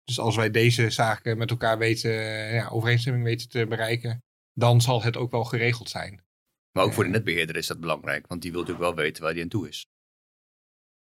[0.03, 4.23] Dus als wij deze zaken met elkaar weten, eh, ja, overeenstemming weten te bereiken,
[4.53, 6.23] dan zal het ook wel geregeld zijn.
[6.71, 9.33] Maar ook voor de netbeheerder is dat belangrijk, want die wil natuurlijk wel weten waar
[9.33, 9.87] die aan toe is.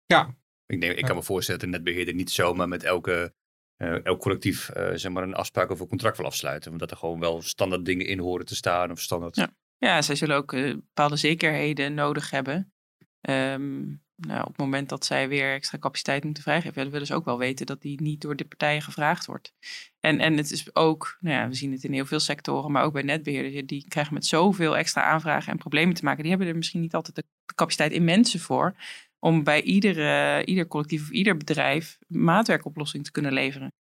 [0.06, 0.36] Ja,
[0.66, 3.34] Ik, denk, ik kan me voorstellen dat de netbeheerder niet zomaar met elke,
[3.76, 6.70] eh, elk collectief eh, zeg maar een afspraak over contract wil afsluiten.
[6.70, 9.36] Want dat er gewoon wel standaard dingen in horen te staan of standaard.
[9.36, 9.56] Ja.
[9.78, 12.74] Ja, zij zullen ook bepaalde zekerheden nodig hebben.
[13.22, 13.84] Ehm,
[14.28, 17.26] nou, op het moment dat zij weer extra capaciteit moeten vrijgeven, ja, willen ze ook
[17.26, 19.54] wel weten dat die niet door de partijen gevraagd wordt.
[20.00, 22.84] En, en het is ook, nou ja, we zien het in heel veel sectoren, maar
[22.84, 26.22] ook bij netbeheerders, die krijgen met zoveel extra aanvragen en problemen te maken.
[26.22, 28.76] Die hebben er misschien niet altijd de capaciteit in mensen voor
[29.20, 33.74] om bij iedere, ieder collectief of ieder bedrijf maatwerkoplossing te kunnen leveren.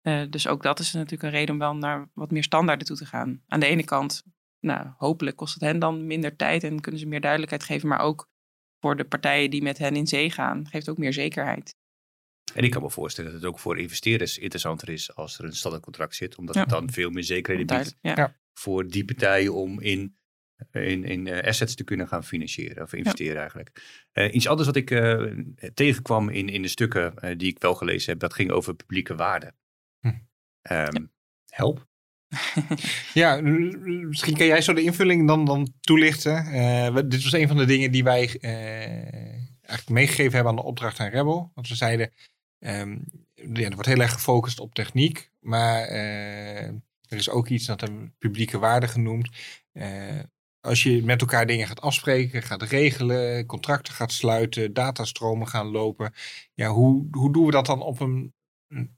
[0.00, 2.96] Eh, dus ook dat is natuurlijk een reden om wel naar wat meer standaarden toe
[2.96, 3.42] te gaan.
[3.48, 4.24] Aan de ene kant
[4.64, 7.88] nou, hopelijk kost het hen dan minder tijd en kunnen ze meer duidelijkheid geven.
[7.88, 8.28] Maar ook
[8.84, 11.76] voor de partijen die met hen in zee gaan, geeft ook meer zekerheid.
[12.54, 15.52] En ik kan me voorstellen dat het ook voor investeerders interessanter is als er een
[15.52, 16.36] standaard contract zit.
[16.36, 16.60] Omdat Ja.
[16.60, 18.40] het dan veel meer zekerheden biedt Duidelijk, ja.
[18.52, 20.16] Voor die partijen om in,
[20.72, 23.82] in, in eh, assets te kunnen gaan financieren of investeren eigenlijk.
[24.12, 25.22] Eh, iets anders wat ik eh,
[25.74, 29.56] tegenkwam in, in de stukken die ik wel gelezen heb, dat ging over publieke waarden.
[30.00, 30.12] Hm.
[30.62, 31.06] Ehm,
[31.48, 31.86] Help.
[33.14, 36.46] Ja, misschien kan jij zo de invulling dan, dan toelichten.
[36.46, 38.52] Eh, dit was een van de dingen die wij eh,
[39.60, 41.50] eigenlijk meegegeven hebben aan de opdracht aan Rebel.
[41.54, 42.10] Want we zeiden,
[42.58, 42.96] ehm,
[43.34, 46.66] ja, er wordt heel erg gefocust op techniek, maar eh,
[47.08, 49.28] er is ook iets dat een publieke waarde genoemd.
[50.60, 56.12] Als je met elkaar dingen gaat afspreken, gaat regelen, contracten gaat sluiten, datastromen gaan lopen.
[56.54, 58.34] Ja, hoe, hoe doen we dat dan op een,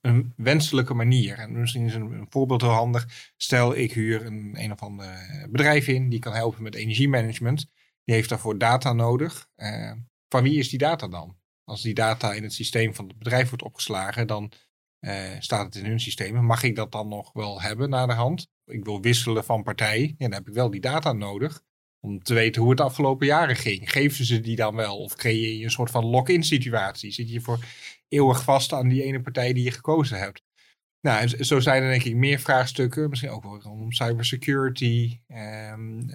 [0.00, 1.38] een, wenselijke manier?
[1.38, 3.32] En misschien is een, voorbeeld heel handig.
[3.36, 7.66] Stel, ik huur een, een of ander bedrijf in, die kan helpen met energiemanagement.
[8.04, 9.48] Die heeft daarvoor data nodig.
[9.54, 9.92] Eh,
[10.28, 11.36] van wie is die data dan?
[11.64, 14.52] Als die data in het systeem van het bedrijf wordt opgeslagen, dan
[14.98, 16.44] eh, staat het in hun systemen.
[16.44, 18.50] Mag ik dat dan nog wel hebben na de hand?
[18.64, 20.00] Ik wil wisselen van partij.
[20.00, 21.64] Ja, dan heb ik wel die data nodig.
[22.00, 23.90] Om te weten hoe het de afgelopen jaren ging.
[23.90, 24.98] Geven ze die dan wel?
[24.98, 27.10] Of creëer je een soort van lock-in situatie?
[27.10, 27.64] Zit je voor
[28.08, 30.44] eeuwig vast aan die ene partij die je gekozen hebt?
[31.00, 33.08] Nou, en zo zijn er denk ik meer vraagstukken.
[33.08, 35.20] Misschien ook wel rondom cybersecurity.
[35.28, 36.10] Um,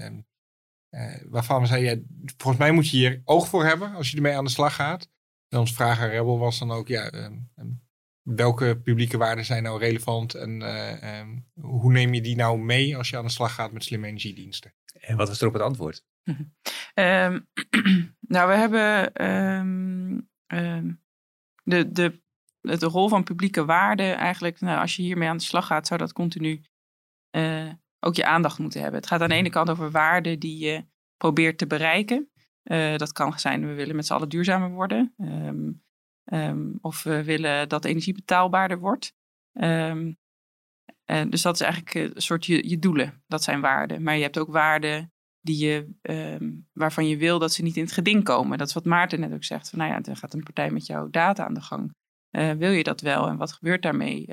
[0.95, 4.15] uh, waarvan we zeiden, ja, volgens mij moet je hier oog voor hebben als je
[4.15, 5.09] ermee aan de slag gaat.
[5.47, 7.71] En ons vraag aan Rebel was dan ook, ja, ehm, ehm,
[8.21, 12.97] welke publieke waarden zijn nou relevant en eh, ehm, hoe neem je die nou mee
[12.97, 14.73] als je aan de slag gaat met slimme energiediensten?
[14.99, 16.05] En wat was erop het antwoord?
[18.33, 19.13] nou, we hebben
[21.71, 22.21] de, de,
[22.61, 25.99] de rol van publieke waarden eigenlijk, nou, als je hiermee aan de slag gaat, zou
[25.99, 26.61] dat continu
[27.35, 28.99] uh, ook je aandacht moeten hebben.
[28.99, 30.85] Het gaat aan de ene kant over waarden die je
[31.17, 32.29] probeert te bereiken.
[32.63, 35.13] Uh, dat kan zijn, we willen met z'n allen duurzamer worden.
[35.17, 35.83] Um,
[36.25, 39.15] um, of we willen dat energie betaalbaarder wordt.
[39.51, 43.23] En dus dat is eigenlijk een soort je, je doelen.
[43.27, 44.03] Dat zijn waarden.
[44.03, 45.89] Maar je hebt ook waarden die je,
[46.73, 48.57] waarvan je wil dat ze niet in het geding komen.
[48.57, 49.73] Dat is wat Maarten net ook zegt.
[49.73, 51.93] Nou ja, dan gaat een partij met jouw data aan de gang.
[52.31, 54.25] Uh, wil je dat wel en wat gebeurt daarmee?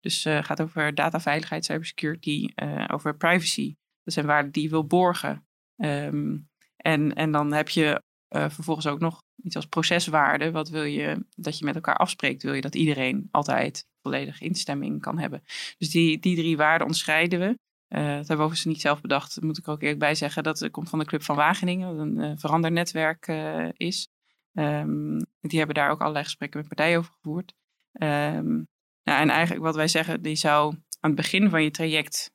[0.00, 3.74] dus het uh, gaat over dataveiligheid, cybersecurity, uh, over privacy.
[4.02, 5.44] Dat zijn waarden die je wil borgen.
[5.76, 10.50] Um, en, en dan heb je vervolgens ook nog iets als proceswaarde.
[10.50, 12.42] Wat wil je dat je met elkaar afspreekt?
[12.42, 15.42] Wil je dat iedereen altijd volledig instemming kan hebben?
[15.78, 17.58] Dus die, die drie waarden onderscheiden we.
[17.94, 20.42] Uh, dat hebben we ze niet zelf bedacht, dat moet ik ook eerlijk bij zeggen.
[20.42, 24.08] Dat komt van de Club van Wageningen, wat een uh, verandernetwerk uh, is.
[24.52, 27.54] Um, die hebben daar ook allerlei gesprekken met partijen over gevoerd.
[27.92, 28.68] Um,
[29.02, 32.32] nou, en eigenlijk wat wij zeggen, die zou aan het begin van je traject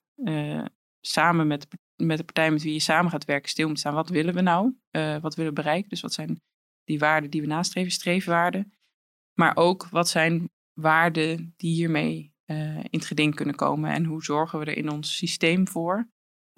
[1.02, 3.94] samen met met de partij met wie je samen gaat werken stil moet staan.
[3.94, 4.76] Wat willen we nou?
[5.22, 5.90] Wat willen we bereiken?
[5.90, 6.42] Dus wat zijn
[6.84, 8.74] die waarden die we nastreven, streefwaarden?
[9.34, 13.92] Maar ook wat zijn waarden die hiermee uh, in het geding kunnen komen?
[13.92, 16.10] En hoe zorgen we er in ons systeem voor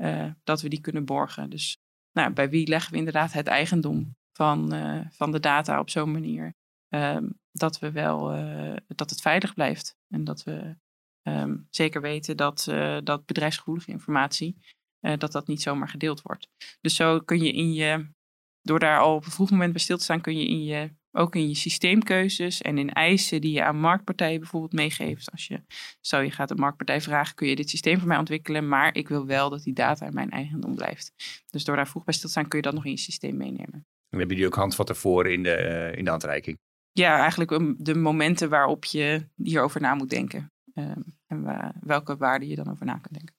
[0.01, 1.49] uh, dat we die kunnen borgen?
[1.49, 1.77] Dus
[2.11, 4.73] nou, bij wie leggen we inderdaad het eigendom van,
[5.09, 6.53] van de data op zo'n manier?
[6.87, 8.27] Ehm, dat we wel
[8.87, 9.95] dat het veilig blijft.
[10.07, 10.75] En dat we
[11.23, 12.63] um, zeker weten dat,
[13.03, 14.57] dat bedrijfsgevoelige informatie
[14.99, 16.49] dat dat niet zomaar gedeeld wordt.
[16.81, 18.09] Dus zo kun je in je,
[18.61, 20.95] door daar al op een vroeg moment bij stil te staan, kun je, in je
[21.11, 25.31] ook in je systeemkeuzes en in eisen die je aan marktpartijen bijvoorbeeld meegeeft.
[25.31, 25.63] Als je,
[26.01, 29.07] zo je gaat een marktpartij vragen, kun je dit systeem voor mij ontwikkelen, maar ik
[29.07, 31.13] wil wel dat die data in mijn eigendom blijft.
[31.49, 33.37] Dus door daar vroeg bij stil te staan, kun je dat nog in je systeem
[33.37, 33.85] meenemen.
[34.09, 36.57] En hebben jullie ook handvatten voor in de, uh, in de handreiking?
[36.91, 40.51] Ja, eigenlijk de momenten waarop je hierover na moet denken.
[40.73, 43.35] Um, en welke waarden je dan over na kunt denken.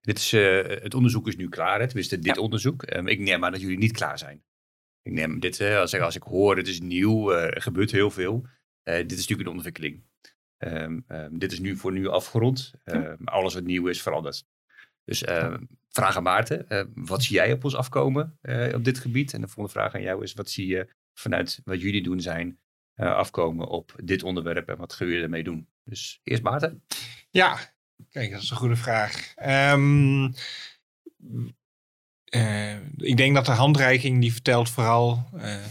[0.00, 1.86] Dit is, uh, het onderzoek is nu klaar, hè?
[1.86, 2.42] tenminste dit ja.
[2.42, 2.96] onderzoek.
[2.96, 4.42] Um, ik neem aan dat jullie niet klaar zijn.
[5.02, 7.90] Ik neem dit, uh, als, ik, als ik hoor, het is nieuw, uh, er gebeurt
[7.90, 8.46] heel veel.
[8.82, 10.02] dit is natuurlijk een ontwikkeling.
[10.58, 12.72] Um, um, dit is nu voor nu afgerond.
[12.84, 13.16] Ja.
[13.24, 14.44] Alles wat nieuw is, verandert.
[15.04, 15.18] Dus
[15.88, 18.38] vraag aan Maarten, wat zie jij op ons afkomen
[18.74, 19.32] op dit gebied?
[19.32, 22.58] En de volgende vraag aan jou is, wat zie je vanuit wat jullie doen zijn
[22.94, 25.68] afkomen op dit onderwerp en wat ga je ermee doen?
[25.84, 26.84] Dus eerst Maarten.
[27.30, 27.58] Ja,
[28.10, 29.34] Kijk, dat is een goede vraag.
[29.72, 30.34] Um,
[32.30, 35.64] uh, ik denk dat de handreiking die vertelt vooral uh,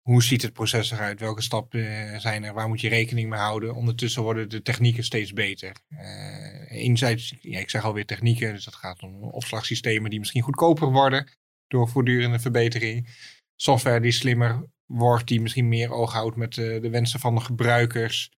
[0.00, 3.74] hoe ziet het proces eruit, welke stappen zijn er, waar moet je rekening mee houden.
[3.74, 5.76] Ondertussen worden de technieken steeds beter.
[5.88, 10.90] Uh, enerzijds, ja, ik zeg alweer technieken, dus dat gaat om opslagsystemen die misschien goedkoper
[10.90, 11.28] worden
[11.68, 13.08] door voortdurende verbetering.
[13.56, 18.30] Software die slimmer wordt, die misschien meer oog houdt met de wensen van de gebruikers.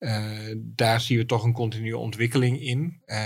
[0.00, 3.02] Uh, daar zien we toch een continue ontwikkeling in.
[3.06, 3.16] Uh,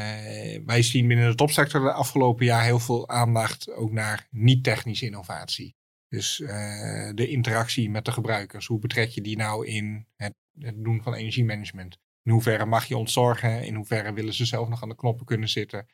[0.65, 5.75] wij zien binnen de topsector de afgelopen jaar heel veel aandacht ook naar niet-technische innovatie.
[6.09, 8.67] Dus uh, de interactie met de gebruikers.
[8.67, 10.35] Hoe betrek je die nou in het,
[10.75, 11.97] doen van energiemanagement?
[12.23, 13.65] In hoeverre mag je ontzorgen?
[13.65, 15.87] In hoeverre willen ze zelf nog aan de knoppen kunnen zitten?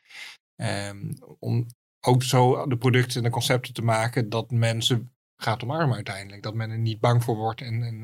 [0.55, 1.65] Um, om
[1.99, 6.43] ook zo de producten en de concepten te maken dat mensen gaat omarmen uiteindelijk.
[6.43, 8.03] Dat men er niet bang voor wordt en, en,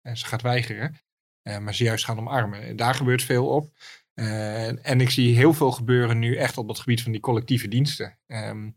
[0.00, 0.96] en ze gaat weigeren.
[1.42, 2.76] Uh, maar ze juist gaan omarmen.
[2.76, 3.72] Daar gebeurt veel op.
[4.14, 7.68] Uh, en ik zie heel veel gebeuren nu echt op het gebied van die collectieve
[7.68, 8.18] diensten.
[8.26, 8.76] Um,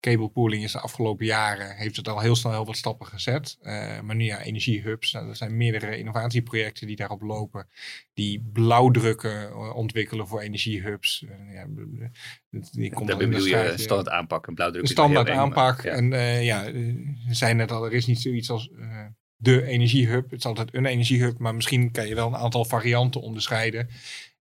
[0.00, 3.58] cable pooling is de afgelopen jaren, heeft het al heel snel heel wat stappen gezet.
[3.62, 7.68] Uh, maar nu ja, energiehubs, nou, er zijn meerdere innovatieprojecten die daarop lopen.
[8.14, 11.24] Die blauwdrukken ontwikkelen voor energiehubs.
[11.52, 11.66] ja,
[12.72, 14.82] die komt Daar bedoel je standaard aanpak, een blauwdruk.
[14.82, 15.82] Een standaard aanpak.
[15.82, 15.92] Ja.
[15.92, 16.10] En
[16.44, 16.70] ja,
[17.30, 18.70] zijn net al, er is niet zoiets als
[19.44, 20.30] de energiehub.
[20.30, 23.88] Het is altijd een energiehub, maar misschien kan je wel een aantal varianten onderscheiden.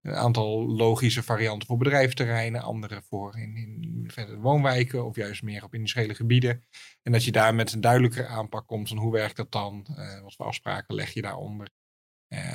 [0.02, 5.64] Een aantal logische varianten voor bedrijfsterreinen, andere voor in, in verder woonwijken of juist meer
[5.64, 6.64] op industriële gebieden.
[7.04, 10.22] En dat je daar met een duidelijkere aanpak komt van hoe werkt dat dan, uh,
[10.22, 11.70] wat voor afspraken leg je daaronder.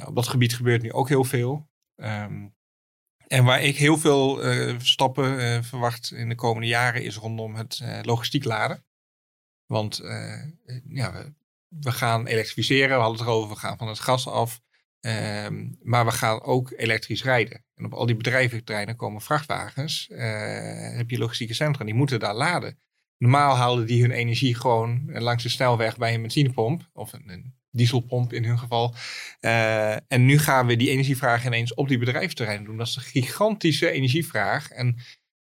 [0.06, 1.68] op dat gebied gebeurt nu ook heel veel.
[1.96, 2.48] Ehm,
[3.26, 4.40] en waar ik heel veel
[4.78, 8.84] stappen verwacht in de komende jaren is rondom het logistiek laden.
[9.66, 10.00] Want
[10.88, 11.32] ja, we,
[11.68, 14.60] we gaan elektrificeren, we hadden het erover, we gaan van het gas af.
[15.00, 17.64] Ehm, maar we gaan ook elektrisch rijden.
[17.74, 20.08] En op al die bedrijventerreinen komen vrachtwagens.
[20.10, 20.18] Uh,
[20.96, 22.78] heb je logistieke centra, die moeten daar laden.
[23.18, 26.88] Normaal haalden die hun energie gewoon langs de snelweg bij een benzinepomp.
[26.92, 28.94] Of een, dieselpomp in hun geval.
[29.40, 32.76] Uh, en nu gaan we die energievraag ineens op die bedrijventerreinen doen.
[32.76, 34.70] Dat is een gigantische energievraag.
[34.70, 34.96] En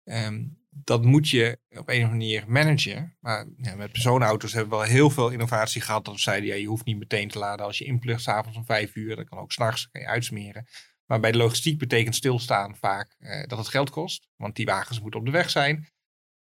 [0.04, 3.18] um, dat moet je op een of andere manier managen.
[3.20, 6.06] Maar ja, met personenauto's hebben we wel heel veel innovatie gehad.
[6.06, 8.66] Dat we zeiden, ja, je hoeft niet meteen te laden als je inplugt s'avonds om
[8.66, 9.16] vijf uur.
[9.16, 10.66] Dat kan ook s'nachts, kan je uitsmeren.
[11.06, 14.28] Maar bij de logistiek betekent stilstaan vaak eh, dat het geld kost.
[14.36, 15.88] Want die wagens moeten op de weg zijn.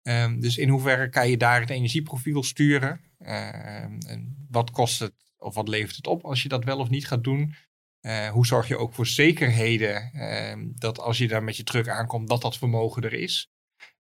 [0.01, 3.01] Um, dus in hoeverre kan je daar het energieprofiel sturen?
[3.19, 6.89] Um, en wat kost het of wat levert het op als je dat wel of
[6.89, 7.55] niet gaat doen?
[8.01, 10.21] Uh, hoe zorg je ook voor zekerheden
[10.51, 13.51] um, dat als je daar met je truck aankomt, dat dat vermogen er is?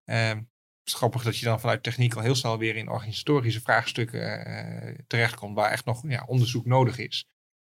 [0.09, 3.61] Uh, het is grappig dat je dan vanuit techniek al heel snel weer in organisatorische
[3.61, 7.27] vraagstukken uh, terechtkomt, waar echt nog ja, onderzoek nodig is.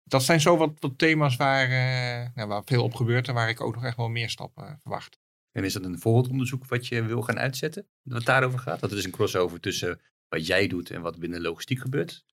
[0.03, 3.61] Dat zijn zo wat, thema's waar, uh, nou, waar veel op gebeurt en waar ik
[3.61, 5.19] ook nog echt wel meer stappen verwacht.
[5.51, 7.87] En is dat een voorbeeldonderzoek wat je wil gaan uitzetten?
[8.01, 8.79] Wat daarover gaat?
[8.79, 12.25] Dat er dus een crossover tussen wat jij doet en wat binnen logistiek gebeurt?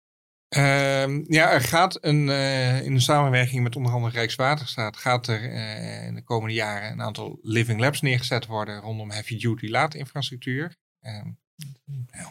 [0.57, 6.07] Uh, ja, er gaat een, uh, in samenwerking met onder andere Rijkswaterstaat, gaat er uh,
[6.07, 10.76] in de komende jaren een aantal living labs neergezet worden rondom heavy duty laadinfrastructuur.
[11.02, 11.22] Uh,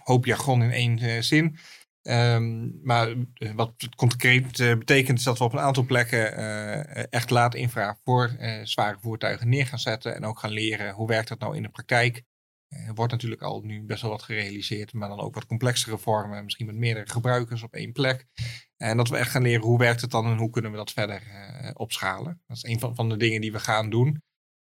[0.03, 1.57] hoop jargon in één uh, zin.
[2.01, 3.13] Um, maar
[3.55, 8.97] wat het concreet betekent is dat we op een aantal plekken echt laadinfra voor zware
[9.01, 12.23] voertuigen neer gaan zetten en ook gaan leren hoe werkt dat nou in de praktijk.
[12.75, 16.43] Er wordt natuurlijk al nu best wel wat gerealiseerd, maar dan ook wat complexere vormen,
[16.43, 18.25] misschien met meerdere gebruikers op één plek.
[18.77, 20.91] En dat we echt gaan leren hoe werkt het dan en hoe kunnen we dat
[20.91, 22.41] verder uh, opschalen.
[22.47, 24.23] Dat is een van, van de dingen die we gaan doen.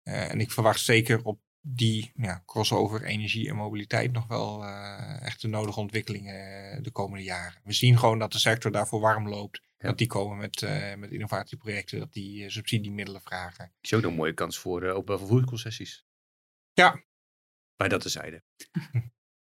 [0.04, 5.22] Uh, en ik verwacht zeker op die ja, crossover energie en mobiliteit nog wel uh,
[5.22, 7.62] echt de nodige ontwikkelingen de komende jaren.
[7.64, 9.62] We zien gewoon dat de sector daarvoor warm loopt.
[9.78, 9.88] Ja.
[9.88, 13.74] Dat die komen met, met innovatieprojecten, dat die subsidiemiddelen vragen.
[13.82, 16.06] Zie ook een mooie kans voor openbaar vervoerconcessies.
[16.74, 17.04] Ja,
[17.82, 18.44] bij dat tezijde.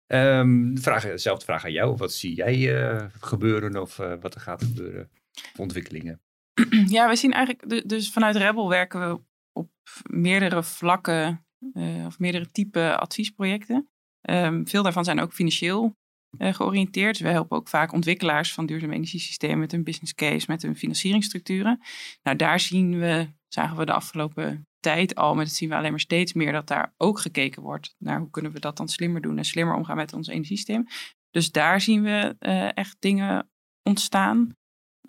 [0.40, 1.96] um, vraag, dezelfde vraag aan jou.
[1.96, 5.10] Wat zie jij uh, gebeuren of uh, wat er gaat gebeuren?
[5.56, 6.20] Ontwikkelingen.
[6.86, 9.20] Ja, we zien eigenlijk, dus vanuit Rebel werken we
[9.52, 9.70] op
[10.10, 13.88] meerdere vlakken uh, of meerdere type adviesprojecten.
[14.30, 15.96] Um, veel daarvan zijn ook financieel
[16.38, 17.12] georiënteerd.
[17.12, 20.76] Dus we helpen ook vaak ontwikkelaars van duurzame energiesystemen met een business case, met hun
[20.76, 21.80] financieringsstructuren.
[22.22, 25.90] Nou, daar zien we, zagen we de afgelopen tijd al, maar dat zien we alleen
[25.90, 29.20] maar steeds meer, dat daar ook gekeken wordt naar hoe kunnen we dat dan slimmer
[29.20, 30.86] doen en slimmer omgaan met ons energiesysteem.
[31.30, 33.50] Dus daar zien we uh, echt dingen
[33.82, 34.56] ontstaan.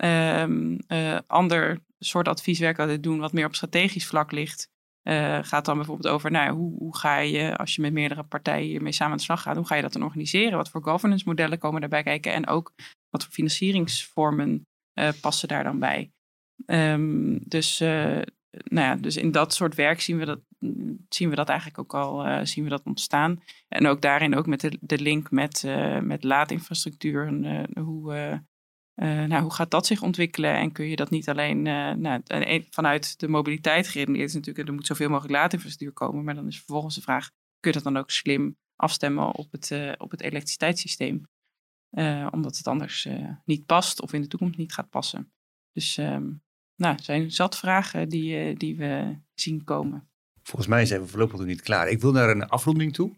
[0.04, 0.78] Um,
[1.28, 4.70] ander soort advieswerk dat we doen, wat meer op strategisch vlak ligt,
[5.04, 8.68] uh, gaat dan bijvoorbeeld over nou, hoe, hoe ga je, als je met meerdere partijen
[8.68, 10.58] hiermee samen aan de slag gaat, hoe ga je dat dan organiseren?
[10.58, 12.74] Wat voor governance modellen komen daarbij kijken en ook
[13.10, 14.68] wat voor financieringsvormen
[15.22, 16.12] passen daar dan bij?
[16.66, 17.84] Um, dus
[18.52, 20.40] nou ja, dus in dat soort werk zien we dat,
[21.10, 23.44] zien we dat eigenlijk ook al uh, zien we dat ontstaan.
[23.68, 27.28] En ook daarin ook met de, de link met, uh, met laadinfrastructuur.
[27.28, 28.44] En, uh, hoe,
[28.96, 30.56] nou, hoe gaat dat zich ontwikkelen?
[30.56, 32.22] En kun je dat niet alleen nou,
[32.70, 36.24] vanuit de mobiliteit is natuurlijk, er moet zoveel mogelijk laadinfrastructuur komen.
[36.24, 37.30] Maar dan is vervolgens de vraag,
[37.60, 41.28] kun je dat dan ook slim afstemmen op het, op het elektriciteitssysteem?
[42.32, 43.08] omdat het anders
[43.46, 45.32] niet past of in de toekomst niet gaat passen.
[45.72, 46.42] Dus um,
[46.80, 50.08] nou, zijn zat vragen die, eh, die we zien komen.
[50.44, 51.90] Volgens mij zijn we voorlopig nog niet klaar.
[51.90, 53.12] Ik wil naar een afronding toe.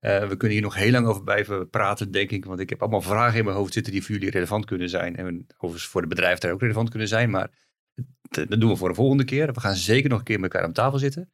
[0.00, 2.44] Uh, we kunnen hier nog heel lang over blijven praten, denk ik.
[2.44, 5.16] Want ik heb allemaal vragen in mijn hoofd zitten die voor jullie relevant kunnen zijn.
[5.16, 7.30] En overigens voor de bedrijven daar ook relevant kunnen zijn.
[7.30, 7.50] Maar
[8.22, 9.52] dat doen we voor de volgende keer.
[9.52, 11.32] We gaan zeker nog een keer met elkaar aan tafel zitten.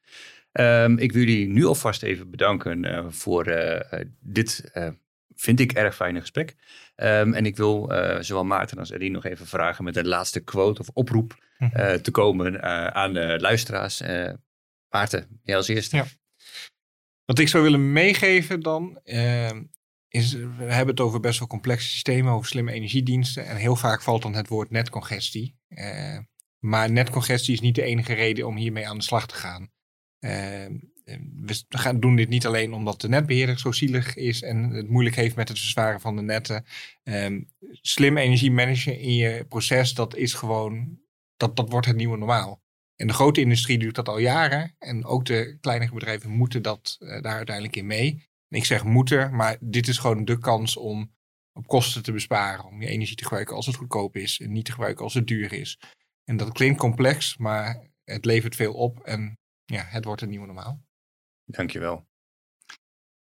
[0.52, 3.44] Um, ik wil jullie nu alvast even bedanken voor
[4.20, 4.70] dit
[5.36, 6.54] vind ik erg fijne gesprek.
[6.96, 10.40] Um, en ik wil uh, zowel Maarten als Eddie nog even vragen met een laatste
[10.40, 14.02] quote of oproep uh, te komen uh, aan de luisteraars.
[14.88, 15.96] Maarten, jij als eerste.
[15.96, 16.06] Ja.
[17.24, 19.62] Wat ik zou willen meegeven dan, ehm,
[20.08, 23.46] is we hebben het over best wel complexe systemen, over slimme energiediensten.
[23.46, 25.58] En heel vaak valt dan het woord netcongestie.
[26.58, 29.70] maar netcongestie is niet de enige reden om hiermee aan de slag te gaan.
[31.06, 34.88] Ehm, we gaan doen dit niet alleen omdat de netbeheerder zo zielig is en het
[34.88, 36.64] moeilijk heeft met het verzwaren van de netten.
[37.02, 41.00] Um, slim energie managen in je proces, dat is gewoon,
[41.36, 42.62] dat, dat wordt het nieuwe normaal.
[42.96, 44.74] En de grote industrie doet dat al jaren.
[44.78, 48.28] En ook de kleinere bedrijven moeten dat uh, daar uiteindelijk in mee.
[48.48, 51.14] En ik zeg moeten, maar dit is gewoon de kans om
[51.52, 52.64] op kosten te besparen.
[52.64, 55.26] Om je energie te gebruiken als het goedkoop is en niet te gebruiken als het
[55.26, 55.78] duur is.
[56.24, 60.46] En dat klinkt complex, maar het levert veel op en ja, het wordt een nieuwe
[60.46, 60.85] normaal.
[61.46, 62.06] Dankjewel.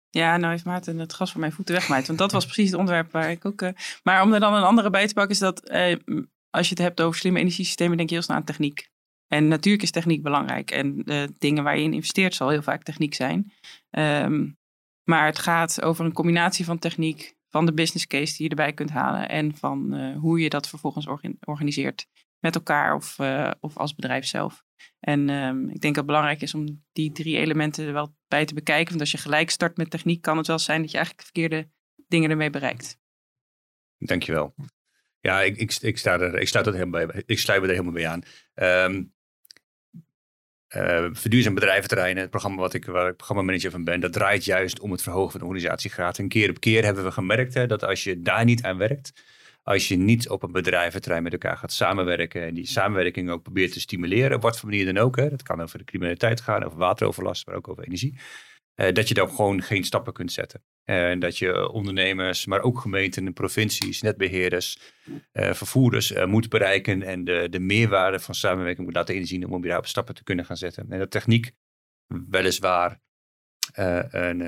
[0.10, 2.08] Ja, nou heeft Maarten het gas van mijn voeten weggemaaid.
[2.08, 3.62] Want dat was precies het onderwerp waar ik ook...
[3.62, 3.70] Uh,
[4.04, 5.72] maar om er dan een andere bij te pakken is dat...
[5.72, 5.96] Uh,
[6.50, 8.90] als je het hebt over slimme energiesystemen, denk je heel snel aan techniek.
[9.28, 10.72] En natuurlijk is techniek belangrijk.
[10.72, 13.54] En de dingen waar je in investeert zal heel vaak techniek zijn.
[13.90, 14.58] Um,
[15.04, 18.74] maar het gaat over een combinatie van techniek, van de business case die je erbij
[18.74, 21.08] kunt halen en van uh, hoe je dat vervolgens
[21.46, 22.08] organiseert
[22.40, 23.20] met elkaar of,
[23.60, 24.64] of als bedrijf zelf.
[25.04, 28.46] En um, ik denk dat het belangrijk is om die drie elementen er wel bij
[28.46, 28.88] te bekijken.
[28.88, 31.70] Want als je gelijk start met techniek, kan het wel zijn dat je eigenlijk verkeerde
[32.08, 33.00] dingen ermee bereikt.
[33.98, 34.56] Dankjewel.
[35.20, 37.74] Ja, ik, ik, ik, sta er, ik, sluit, er helemaal bij, ik sluit me er
[37.74, 38.24] helemaal bij aan.
[38.56, 39.14] Um,
[41.16, 44.92] verduurzaam bedrijventerreinen, het programma wat ik, waar ik programmamanager van ben, dat draait juist om
[44.92, 46.18] het verhogen van de organisatiegraad.
[46.18, 49.24] En keer op keer hebben we gemerkt hè, dat als je daar niet aan werkt,
[49.64, 53.74] als je niet op een bedrijventerrein met elkaar gaat samenwerken en die samenwerking ook probeert
[53.74, 56.64] te stimuleren, op wat voor manier dan ook, hè, dat kan over de criminaliteit gaan,
[56.64, 58.18] over wateroverlast, maar ook over energie,
[58.76, 60.64] uh, dat je dan gewoon geen stappen kunt zetten.
[60.84, 64.80] En dat je ondernemers, maar ook gemeenten, provincies, netbeheerders,
[65.34, 69.58] uh, vervoerders uh, moet bereiken en de, de meerwaarde van samenwerking moet laten inzien om
[69.58, 70.86] überhaupt stappen te kunnen gaan zetten.
[70.90, 71.52] En dat techniek
[72.30, 73.00] weliswaar
[73.80, 74.42] uh, een,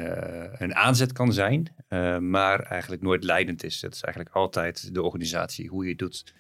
[0.62, 1.76] een aanzet kan zijn,
[2.20, 3.82] maar eigenlijk nooit leidend is.
[3.82, 6.34] Het is eigenlijk altijd de organisatie, hoe je het doet,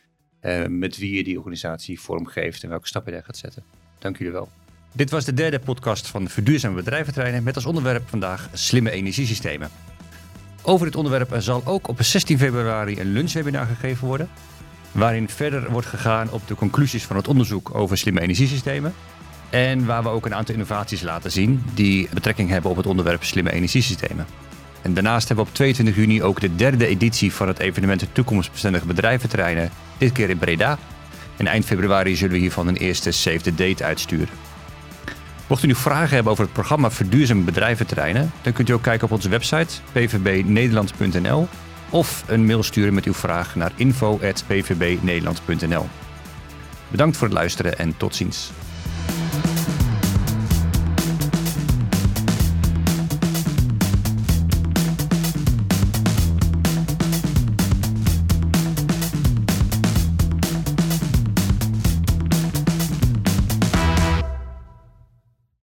[0.68, 3.64] met wie je die organisatie vormgeeft en welke stappen je daar gaat zetten.
[4.00, 4.50] Dank jullie wel.
[4.96, 9.70] Dit was de derde podcast van Verduurzame Bedrijventerreinen met als onderwerp vandaag slimme energiesystemen.
[10.62, 14.30] Over dit onderwerp zal ook op 16 februari een lunchwebinar gegeven worden,
[14.92, 18.94] waarin verder wordt gegaan op de conclusies van het onderzoek over slimme energiesystemen.
[19.56, 23.24] En waar we ook een aantal innovaties laten zien die betrekking hebben op het onderwerp
[23.24, 24.26] slimme energiesystemen.
[24.82, 28.86] En daarnaast hebben we op 22 juni ook de derde editie van het evenement Toekomstbestendige
[28.86, 30.78] Bedrijventerreinen, dit keer in Breda.
[31.38, 34.30] En eind februari zullen we hiervan een eerste Save the Date uitsturen.
[35.48, 39.08] Mocht u nu vragen hebben over het programma Verduurzaam Bedrijventerreinen, dan kunt u ook kijken
[39.08, 41.48] op onze website pvbnederland.nl
[41.90, 45.88] of een mail sturen met uw vraag naar info.pvbnederland.nl.
[46.88, 48.52] Bedankt voor het luisteren en tot ziens.
[49.08, 49.55] Bye.